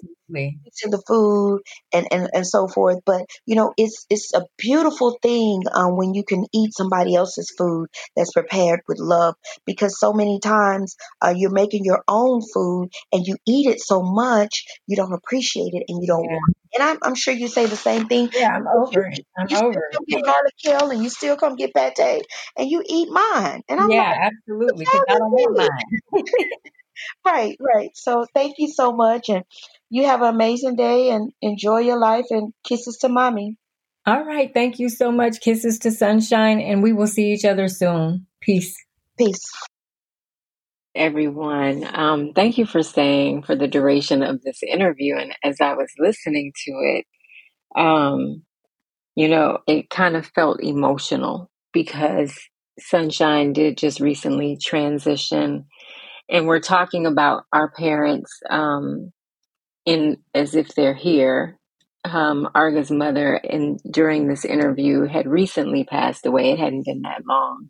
to 0.78 0.90
the 0.90 1.02
food 1.08 1.62
and, 1.94 2.08
and, 2.12 2.30
and 2.34 2.48
so 2.48 2.68
forth. 2.68 3.00
But 3.06 3.26
you 3.46 3.56
know, 3.56 3.74
it's 3.78 4.06
it's 4.10 4.34
a 4.34 4.46
beautiful 4.58 5.18
thing 5.22 5.64
um, 5.74 5.98
when 5.98 6.14
you 6.14 6.24
can 6.24 6.46
eat 6.54 6.72
somebody 6.74 7.16
else's 7.16 7.54
food 7.58 7.88
that's 8.16 8.34
prepared 8.34 8.82
with 8.88 9.00
love. 9.00 9.36
Because 9.66 10.00
so 10.00 10.14
many 10.14 10.40
times 10.40 10.96
uh, 11.22 11.34
you're 11.36 11.52
making 11.52 11.86
your 11.86 12.04
own 12.08 12.42
food 12.54 12.90
and 13.12 13.26
you 13.26 13.36
eat 13.48 13.68
it 13.68 13.82
so 13.82 14.02
much 14.02 14.66
you 14.88 14.96
don't 14.96 15.14
appreciate 15.14 15.74
it 15.74 15.84
and 15.88 16.02
you 16.02 16.08
don't. 16.08 16.26
Yeah. 16.30 16.38
And 16.74 16.84
I'm, 16.84 16.98
I'm 17.02 17.16
sure 17.16 17.34
you 17.34 17.48
say 17.48 17.66
the 17.66 17.76
same 17.76 18.08
thing. 18.08 18.30
Yeah, 18.34 18.56
I'm 18.56 18.68
over 18.68 19.06
it. 19.08 19.26
I'm 19.38 19.48
you 19.50 19.58
over 19.58 19.80
it. 19.92 20.00
You 20.08 20.18
get 20.18 20.26
garlic 20.26 20.54
kale 20.64 20.92
and 20.92 21.04
you 21.04 21.10
still 21.10 21.36
come 21.36 21.56
get 21.56 21.74
pate 21.74 22.00
and 22.58 22.70
you 22.70 22.84
eat 22.88 23.10
mine. 23.10 23.64
And 23.68 23.80
I'm 23.80 23.90
yeah, 23.90 24.10
like, 24.10 24.32
absolutely. 24.34 24.86
Because 24.86 25.06
I 25.10 25.18
don't 25.18 25.32
want 25.32 25.58
mine. 25.58 26.24
right, 27.26 27.58
right. 27.60 27.90
So 27.96 28.26
thank 28.34 28.56
you 28.60 28.68
so 28.68 28.92
much. 28.92 29.30
And 29.30 29.44
you 29.90 30.06
have 30.06 30.22
an 30.22 30.34
amazing 30.34 30.76
day 30.76 31.10
and 31.10 31.32
enjoy 31.42 31.80
your 31.80 31.98
life 31.98 32.26
and 32.30 32.54
kisses 32.64 32.98
to 32.98 33.10
mommy. 33.10 33.58
All 34.06 34.24
right. 34.24 34.52
Thank 34.54 34.80
you 34.80 34.90
so 34.90 35.12
much. 35.12 35.40
Kisses 35.42 35.80
to 35.80 35.92
sunshine. 35.92 36.60
And 36.60 36.84
we 36.84 36.94
will 36.94 37.08
see 37.08 37.32
each 37.32 37.46
other 37.46 37.68
soon. 37.68 38.28
Peace. 38.42 38.76
Peace. 39.18 39.44
Everyone, 41.00 41.90
um, 41.96 42.34
thank 42.36 42.60
you 42.60 42.68
for 42.68 42.84
staying 42.84 43.44
for 43.44 43.56
the 43.56 43.70
duration 43.70 44.24
of 44.24 44.44
this 44.44 44.64
interview. 44.64 45.18
And 45.18 45.34
as 45.44 45.62
I 45.62 45.74
was 45.76 45.92
listening 46.00 46.54
to 46.68 46.74
it, 46.74 47.06
um, 47.82 48.44
you 49.16 49.30
know, 49.30 49.60
it 49.68 49.90
kind 49.90 50.16
of 50.18 50.28
felt 50.28 50.64
emotional 50.64 51.50
because 51.74 52.38
Sunshine 52.80 53.54
did 53.54 53.78
just 53.78 54.00
recently 54.02 54.58
transition 54.62 55.66
and 56.30 56.48
we're 56.48 56.62
talking 56.62 57.08
about 57.08 57.46
our 57.54 57.72
parents 57.72 58.32
um, 58.50 59.14
in 59.86 60.18
as 60.36 60.56
if 60.56 60.76
they're 60.76 60.96
here. 60.96 61.58
Um, 62.06 62.50
Arga's 62.56 62.92
mother, 62.92 63.36
in 63.38 63.78
during 63.92 64.28
this 64.28 64.46
interview, 64.46 65.06
had 65.08 65.28
recently 65.28 65.86
passed 65.86 66.26
away. 66.26 66.52
It 66.52 66.60
hadn't 66.60 66.86
been 66.86 67.02
that 67.04 67.24
long, 67.28 67.70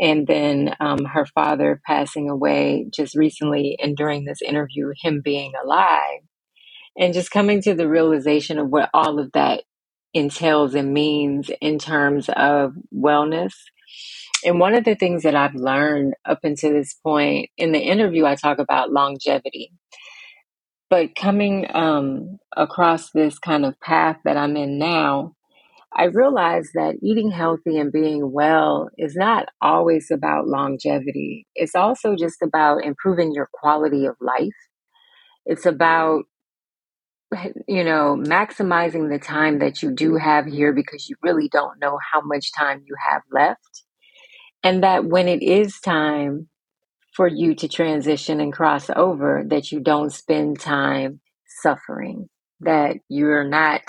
and 0.00 0.26
then 0.26 0.74
um, 0.80 1.04
her 1.04 1.26
father 1.26 1.80
passing 1.86 2.30
away 2.30 2.86
just 2.90 3.14
recently, 3.14 3.76
and 3.80 3.96
during 3.96 4.24
this 4.24 4.42
interview, 4.42 4.92
him 5.02 5.20
being 5.24 5.52
alive, 5.62 6.20
and 6.98 7.14
just 7.14 7.30
coming 7.30 7.62
to 7.62 7.74
the 7.74 7.88
realization 7.88 8.58
of 8.58 8.68
what 8.68 8.90
all 8.94 9.18
of 9.18 9.32
that 9.32 9.62
entails 10.14 10.74
and 10.74 10.94
means 10.94 11.50
in 11.60 11.78
terms 11.78 12.28
of 12.36 12.74
wellness 12.94 13.52
and 14.44 14.60
one 14.60 14.74
of 14.74 14.84
the 14.84 14.94
things 14.94 15.22
that 15.22 15.34
I've 15.34 15.54
learned 15.54 16.14
up 16.24 16.40
until 16.44 16.72
this 16.72 16.94
point 16.94 17.50
in 17.56 17.72
the 17.72 17.80
interview, 17.80 18.26
I 18.26 18.34
talk 18.34 18.58
about 18.58 18.92
longevity. 18.92 19.72
But 20.90 21.14
coming 21.16 21.66
um, 21.74 22.38
across 22.56 23.10
this 23.10 23.38
kind 23.38 23.64
of 23.64 23.80
path 23.80 24.18
that 24.24 24.36
I'm 24.36 24.56
in 24.56 24.78
now, 24.78 25.34
I 25.96 26.04
realized 26.04 26.70
that 26.74 26.96
eating 27.02 27.30
healthy 27.30 27.78
and 27.78 27.92
being 27.92 28.32
well 28.32 28.88
is 28.98 29.14
not 29.14 29.46
always 29.62 30.10
about 30.10 30.48
longevity. 30.48 31.46
It's 31.54 31.76
also 31.76 32.16
just 32.16 32.42
about 32.42 32.84
improving 32.84 33.32
your 33.32 33.48
quality 33.52 34.06
of 34.06 34.16
life. 34.20 34.56
It's 35.46 35.66
about, 35.66 36.24
you 37.68 37.84
know, 37.84 38.16
maximizing 38.18 39.08
the 39.10 39.20
time 39.20 39.60
that 39.60 39.82
you 39.82 39.92
do 39.92 40.16
have 40.16 40.46
here 40.46 40.72
because 40.72 41.08
you 41.08 41.16
really 41.22 41.48
don't 41.48 41.78
know 41.80 41.98
how 42.12 42.20
much 42.22 42.50
time 42.58 42.82
you 42.84 42.96
have 43.10 43.22
left. 43.30 43.84
And 44.64 44.82
that 44.82 45.04
when 45.04 45.28
it 45.28 45.42
is 45.42 45.78
time 45.78 46.48
for 47.14 47.28
you 47.28 47.54
to 47.54 47.68
transition 47.68 48.40
and 48.40 48.52
cross 48.52 48.90
over, 48.96 49.44
that 49.48 49.70
you 49.70 49.78
don't 49.78 50.12
spend 50.12 50.58
time 50.58 51.20
suffering, 51.62 52.28
that 52.60 52.96
you're 53.08 53.44
not 53.48 53.82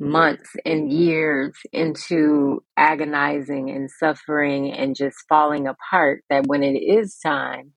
months 0.00 0.50
and 0.64 0.92
years 0.92 1.52
into 1.72 2.64
agonizing 2.76 3.70
and 3.70 3.90
suffering 3.90 4.72
and 4.72 4.96
just 4.96 5.18
falling 5.28 5.68
apart, 5.68 6.24
that 6.30 6.46
when 6.46 6.62
it 6.62 6.78
is 6.78 7.18
time, 7.24 7.72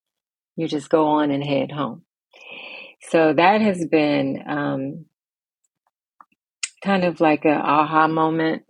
you 0.55 0.67
just 0.67 0.89
go 0.89 1.07
on 1.07 1.31
and 1.31 1.43
head 1.43 1.71
home. 1.71 2.03
So 3.09 3.33
that 3.33 3.61
has 3.61 3.85
been 3.85 4.41
um, 4.47 5.05
kind 6.83 7.03
of 7.03 7.21
like 7.21 7.45
an 7.45 7.59
aha 7.61 8.07
moment 8.07 8.63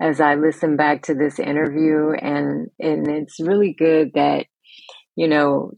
as 0.00 0.20
I 0.20 0.34
listen 0.34 0.76
back 0.76 1.02
to 1.04 1.14
this 1.14 1.38
interview 1.38 2.12
and 2.12 2.68
and 2.80 3.08
it's 3.08 3.40
really 3.40 3.74
good 3.78 4.12
that 4.14 4.46
you 5.16 5.28
know 5.28 5.72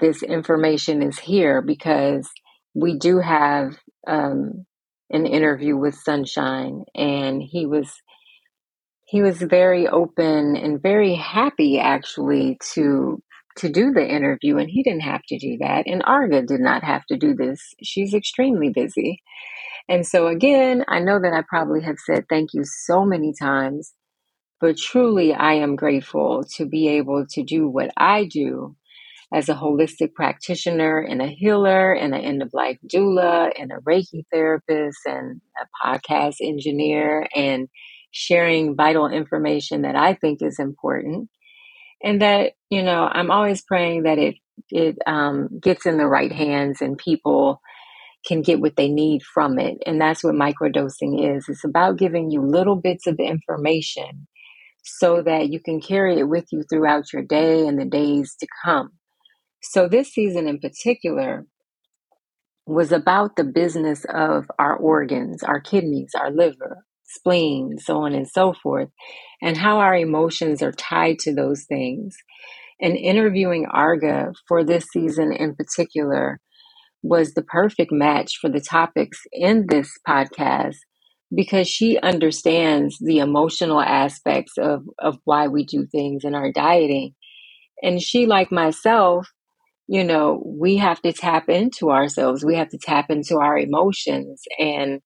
this 0.00 0.22
information 0.22 1.02
is 1.02 1.18
here 1.18 1.62
because 1.62 2.28
we 2.74 2.98
do 2.98 3.18
have 3.20 3.76
um, 4.06 4.66
an 5.10 5.26
interview 5.26 5.76
with 5.76 5.94
Sunshine 5.94 6.84
and 6.94 7.42
he 7.42 7.66
was 7.66 7.90
he 9.06 9.22
was 9.22 9.38
very 9.42 9.88
open 9.88 10.56
and 10.56 10.82
very 10.82 11.14
happy 11.14 11.78
actually 11.80 12.58
to 12.74 13.22
to 13.56 13.68
do 13.68 13.92
the 13.92 14.06
interview 14.06 14.58
and 14.58 14.70
he 14.70 14.82
didn't 14.82 15.02
have 15.02 15.22
to 15.28 15.38
do 15.38 15.58
that 15.60 15.86
and 15.86 16.02
Arga 16.06 16.42
did 16.42 16.60
not 16.60 16.84
have 16.84 17.04
to 17.06 17.16
do 17.16 17.34
this. 17.34 17.74
She's 17.82 18.14
extremely 18.14 18.70
busy. 18.70 19.22
And 19.88 20.06
so, 20.06 20.28
again, 20.28 20.84
I 20.88 21.00
know 21.00 21.20
that 21.20 21.34
I 21.34 21.42
probably 21.48 21.82
have 21.82 21.98
said 21.98 22.26
thank 22.28 22.54
you 22.54 22.64
so 22.64 23.04
many 23.04 23.34
times, 23.38 23.94
but 24.60 24.78
truly, 24.78 25.34
I 25.34 25.54
am 25.54 25.76
grateful 25.76 26.44
to 26.56 26.66
be 26.66 26.88
able 26.88 27.26
to 27.30 27.42
do 27.44 27.68
what 27.68 27.90
I 27.96 28.24
do 28.24 28.76
as 29.32 29.48
a 29.48 29.54
holistic 29.54 30.12
practitioner 30.14 30.98
and 30.98 31.22
a 31.22 31.28
healer 31.28 31.92
and 31.92 32.14
an 32.14 32.20
end 32.20 32.42
of 32.42 32.50
life 32.52 32.78
doula 32.86 33.50
and 33.58 33.70
a 33.70 33.80
Reiki 33.80 34.24
therapist 34.32 34.98
and 35.06 35.40
a 35.60 35.86
podcast 35.86 36.36
engineer 36.42 37.26
and 37.34 37.68
sharing 38.10 38.74
vital 38.74 39.06
information 39.06 39.82
that 39.82 39.94
I 39.94 40.14
think 40.14 40.42
is 40.42 40.58
important. 40.58 41.28
And 42.02 42.22
that, 42.22 42.52
you 42.70 42.82
know, 42.82 43.04
I'm 43.04 43.30
always 43.30 43.62
praying 43.62 44.04
that 44.04 44.18
it, 44.18 44.36
it 44.70 44.96
um, 45.06 45.48
gets 45.60 45.86
in 45.86 45.96
the 45.96 46.06
right 46.06 46.32
hands 46.32 46.80
and 46.80 46.98
people 46.98 47.60
can 48.26 48.42
get 48.42 48.60
what 48.60 48.76
they 48.76 48.88
need 48.88 49.22
from 49.22 49.58
it. 49.58 49.78
And 49.86 50.00
that's 50.00 50.24
what 50.24 50.34
microdosing 50.34 51.36
is. 51.36 51.46
It's 51.48 51.64
about 51.64 51.98
giving 51.98 52.30
you 52.30 52.42
little 52.42 52.76
bits 52.76 53.06
of 53.06 53.18
information 53.18 54.26
so 54.82 55.22
that 55.22 55.50
you 55.50 55.60
can 55.60 55.80
carry 55.80 56.18
it 56.18 56.28
with 56.28 56.46
you 56.52 56.62
throughout 56.68 57.12
your 57.12 57.22
day 57.22 57.66
and 57.66 57.78
the 57.78 57.84
days 57.84 58.34
to 58.40 58.46
come. 58.64 58.90
So 59.62 59.88
this 59.88 60.12
season 60.12 60.48
in 60.48 60.58
particular 60.58 61.46
was 62.66 62.92
about 62.92 63.36
the 63.36 63.44
business 63.44 64.04
of 64.08 64.46
our 64.58 64.76
organs, 64.76 65.42
our 65.42 65.60
kidneys, 65.60 66.12
our 66.18 66.30
liver, 66.30 66.84
spleen, 67.04 67.78
so 67.78 67.98
on 68.02 68.14
and 68.14 68.28
so 68.28 68.52
forth, 68.52 68.88
and 69.42 69.56
how 69.56 69.78
our 69.78 69.96
emotions 69.96 70.62
are 70.62 70.72
tied 70.72 71.18
to 71.20 71.34
those 71.34 71.64
things. 71.64 72.16
And 72.80 72.96
interviewing 72.96 73.66
Arga 73.70 74.32
for 74.48 74.64
this 74.64 74.86
season 74.92 75.32
in 75.32 75.54
particular 75.54 76.40
was 77.02 77.34
the 77.34 77.42
perfect 77.42 77.92
match 77.92 78.38
for 78.40 78.48
the 78.48 78.60
topics 78.60 79.20
in 79.32 79.66
this 79.68 79.90
podcast 80.06 80.76
because 81.34 81.68
she 81.68 81.98
understands 81.98 82.96
the 83.00 83.18
emotional 83.18 83.80
aspects 83.80 84.52
of, 84.58 84.82
of 84.98 85.18
why 85.24 85.48
we 85.48 85.64
do 85.64 85.86
things 85.86 86.24
in 86.24 86.34
our 86.34 86.52
dieting. 86.52 87.14
And 87.82 88.00
she, 88.02 88.26
like 88.26 88.52
myself, 88.52 89.28
you 89.90 90.04
know, 90.04 90.40
we 90.46 90.76
have 90.78 91.02
to 91.02 91.12
tap 91.12 91.50
into 91.50 91.90
ourselves. 91.90 92.44
We 92.44 92.56
have 92.56 92.70
to 92.70 92.78
tap 92.78 93.10
into 93.10 93.38
our 93.40 93.58
emotions 93.58 94.44
and 94.56 95.00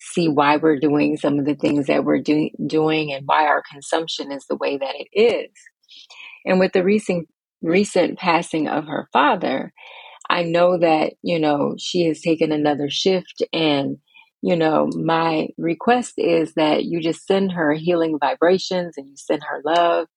see 0.00 0.28
why 0.28 0.56
we're 0.56 0.80
doing 0.80 1.18
some 1.18 1.38
of 1.38 1.44
the 1.44 1.54
things 1.54 1.88
that 1.88 2.04
we're 2.04 2.20
do- 2.22 2.50
doing 2.66 3.12
and 3.12 3.26
why 3.26 3.46
our 3.46 3.62
consumption 3.70 4.32
is 4.32 4.46
the 4.48 4.56
way 4.56 4.78
that 4.78 4.94
it 4.96 5.08
is. 5.20 5.50
And 6.46 6.60
with 6.60 6.72
the 6.72 6.84
recent 6.84 7.28
recent 7.62 8.18
passing 8.18 8.68
of 8.68 8.86
her 8.86 9.08
father, 9.12 9.72
I 10.30 10.44
know 10.44 10.78
that, 10.78 11.14
you 11.22 11.38
know, 11.38 11.74
she 11.78 12.06
has 12.06 12.20
taken 12.22 12.52
another 12.52 12.88
shift 12.90 13.42
and, 13.52 13.98
you 14.42 14.56
know, 14.56 14.88
my 14.94 15.48
request 15.58 16.14
is 16.18 16.54
that 16.54 16.84
you 16.84 17.00
just 17.00 17.26
send 17.26 17.52
her 17.52 17.74
healing 17.74 18.18
vibrations 18.20 18.94
and 18.96 19.08
you 19.08 19.16
send 19.16 19.42
her 19.44 19.62
love 19.64 20.08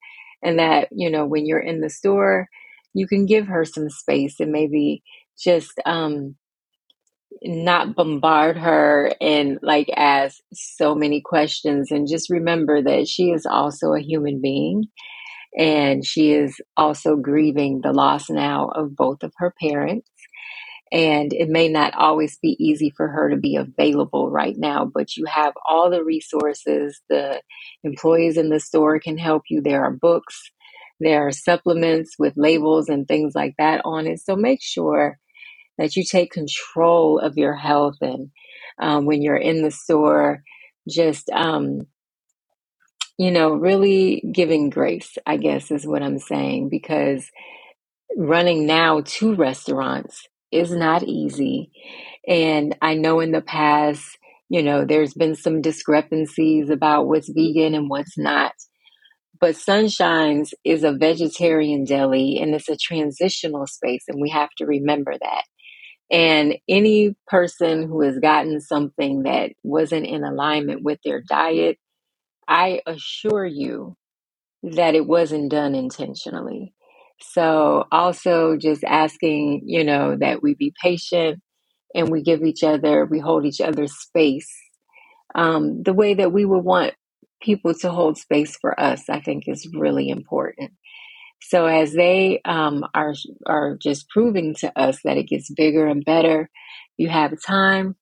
and 0.43 0.59
that, 0.59 0.89
you 0.91 1.11
know, 1.11 1.25
when 1.25 1.45
you're 1.45 1.59
in 1.59 1.81
the 1.81 1.89
store, 1.89 2.47
you 2.95 3.07
can 3.07 3.27
give 3.27 3.47
her 3.47 3.65
some 3.65 3.89
space 3.91 4.39
and 4.41 4.53
maybe 4.53 5.03
just 5.39 5.73
um 5.85 6.37
not 7.43 7.95
bombard 7.95 8.57
her 8.57 9.13
and 9.21 9.59
like 9.61 9.89
ask 9.95 10.37
so 10.53 10.95
many 10.95 11.21
questions 11.21 11.91
and 11.91 12.07
just 12.09 12.29
remember 12.29 12.81
that 12.83 13.07
she 13.07 13.31
is 13.31 13.45
also 13.45 13.93
a 13.93 14.01
human 14.01 14.41
being 14.41 14.83
And 15.57 16.05
she 16.05 16.33
is 16.33 16.61
also 16.77 17.15
grieving 17.17 17.81
the 17.83 17.93
loss 17.93 18.29
now 18.29 18.69
of 18.69 18.95
both 18.95 19.23
of 19.23 19.33
her 19.37 19.53
parents. 19.61 20.09
And 20.91 21.33
it 21.33 21.49
may 21.49 21.69
not 21.69 21.95
always 21.95 22.37
be 22.41 22.57
easy 22.59 22.93
for 22.97 23.09
her 23.09 23.29
to 23.31 23.37
be 23.37 23.57
available 23.57 24.31
right 24.31 24.55
now, 24.57 24.85
but 24.85 25.17
you 25.17 25.25
have 25.27 25.53
all 25.67 25.89
the 25.91 26.03
resources. 26.03 27.01
The 27.09 27.41
employees 27.83 28.37
in 28.37 28.49
the 28.49 28.59
store 28.59 28.99
can 28.99 29.17
help 29.17 29.43
you. 29.49 29.61
There 29.61 29.83
are 29.83 29.91
books, 29.91 30.51
there 30.99 31.27
are 31.27 31.31
supplements 31.31 32.15
with 32.17 32.33
labels 32.37 32.89
and 32.89 33.07
things 33.07 33.33
like 33.35 33.55
that 33.57 33.81
on 33.85 34.07
it. 34.07 34.19
So 34.21 34.35
make 34.35 34.61
sure 34.61 35.17
that 35.77 35.95
you 35.95 36.03
take 36.03 36.31
control 36.31 37.19
of 37.19 37.37
your 37.37 37.55
health. 37.55 37.95
And 38.01 38.31
um, 38.81 39.05
when 39.05 39.21
you're 39.21 39.35
in 39.35 39.61
the 39.61 39.71
store, 39.71 40.41
just, 40.89 41.29
um, 41.29 41.87
you 43.17 43.31
know, 43.31 43.51
really 43.51 44.23
giving 44.33 44.69
grace, 44.69 45.17
I 45.25 45.37
guess 45.37 45.71
is 45.71 45.85
what 45.85 46.03
I'm 46.03 46.19
saying, 46.19 46.69
because 46.69 47.29
running 48.17 48.65
now 48.65 49.01
two 49.03 49.35
restaurants 49.35 50.27
is 50.51 50.71
not 50.71 51.03
easy. 51.03 51.71
And 52.27 52.75
I 52.81 52.95
know 52.95 53.19
in 53.19 53.31
the 53.31 53.41
past, 53.41 54.17
you 54.49 54.63
know, 54.63 54.85
there's 54.85 55.13
been 55.13 55.35
some 55.35 55.61
discrepancies 55.61 56.69
about 56.69 57.07
what's 57.07 57.29
vegan 57.29 57.73
and 57.73 57.89
what's 57.89 58.17
not. 58.17 58.53
But 59.45 59.57
Sunshine's 59.57 60.55
is 60.65 60.83
a 60.83 60.91
vegetarian 60.93 61.85
deli 61.85 62.39
and 62.41 62.55
it's 62.55 62.67
a 62.67 62.77
transitional 62.77 63.67
space, 63.67 64.05
and 64.07 64.19
we 64.19 64.31
have 64.31 64.49
to 64.57 64.65
remember 64.65 65.13
that. 65.21 65.43
And 66.11 66.57
any 66.67 67.15
person 67.27 67.87
who 67.87 68.01
has 68.01 68.19
gotten 68.19 68.61
something 68.61 69.23
that 69.23 69.51
wasn't 69.63 70.07
in 70.07 70.23
alignment 70.23 70.83
with 70.83 70.99
their 71.05 71.21
diet, 71.21 71.77
I 72.47 72.81
assure 72.87 73.45
you 73.45 73.97
that 74.63 74.95
it 74.95 75.07
wasn't 75.07 75.51
done 75.51 75.75
intentionally. 75.75 76.73
So, 77.21 77.85
also 77.91 78.57
just 78.57 78.83
asking, 78.83 79.63
you 79.67 79.83
know, 79.85 80.17
that 80.19 80.43
we 80.43 80.55
be 80.55 80.73
patient 80.83 81.41
and 81.95 82.09
we 82.09 82.23
give 82.23 82.43
each 82.43 82.63
other, 82.63 83.05
we 83.05 83.19
hold 83.19 83.45
each 83.45 83.61
other 83.61 83.87
space 83.87 84.55
um, 85.35 85.83
the 85.83 85.93
way 85.93 86.15
that 86.15 86.31
we 86.33 86.45
would 86.45 86.63
want 86.63 86.93
people 87.45 87.73
to 87.75 87.91
hold 87.91 88.17
space 88.17 88.57
for 88.57 88.77
us, 88.79 89.03
I 89.09 89.21
think 89.21 89.45
is 89.47 89.69
really 89.73 90.09
important. 90.09 90.71
So 91.41 91.67
as 91.67 91.93
they 91.93 92.41
um, 92.43 92.85
are 92.95 93.13
are 93.45 93.77
just 93.79 94.09
proving 94.09 94.55
to 94.55 94.77
us 94.77 94.99
that 95.03 95.17
it 95.17 95.27
gets 95.27 95.51
bigger 95.51 95.85
and 95.85 96.03
better, 96.03 96.49
you 96.97 97.09
have 97.09 97.33
time. 97.45 97.95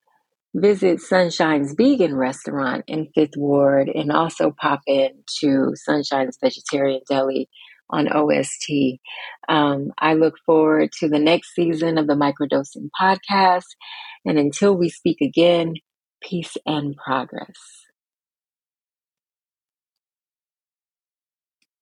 Visit 0.55 1.01
Sunshine's 1.01 1.73
Vegan 1.75 2.15
Restaurant 2.15 2.83
in 2.87 3.09
Fifth 3.15 3.35
Ward, 3.35 3.89
and 3.93 4.11
also 4.11 4.55
pop 4.57 4.81
in 4.87 5.09
to 5.39 5.73
Sunshine's 5.75 6.37
Vegetarian 6.41 7.01
Deli 7.09 7.49
on 7.89 8.07
OST. 8.07 8.99
Um, 9.49 9.91
I 9.97 10.13
look 10.13 10.35
forward 10.45 10.91
to 10.99 11.09
the 11.09 11.19
next 11.19 11.55
season 11.55 11.97
of 11.97 12.07
the 12.07 12.13
Microdosing 12.13 12.89
Podcast, 12.99 13.65
and 14.25 14.37
until 14.37 14.75
we 14.77 14.89
speak 14.89 15.21
again, 15.21 15.73
peace 16.21 16.55
and 16.65 16.95
progress. 16.95 17.82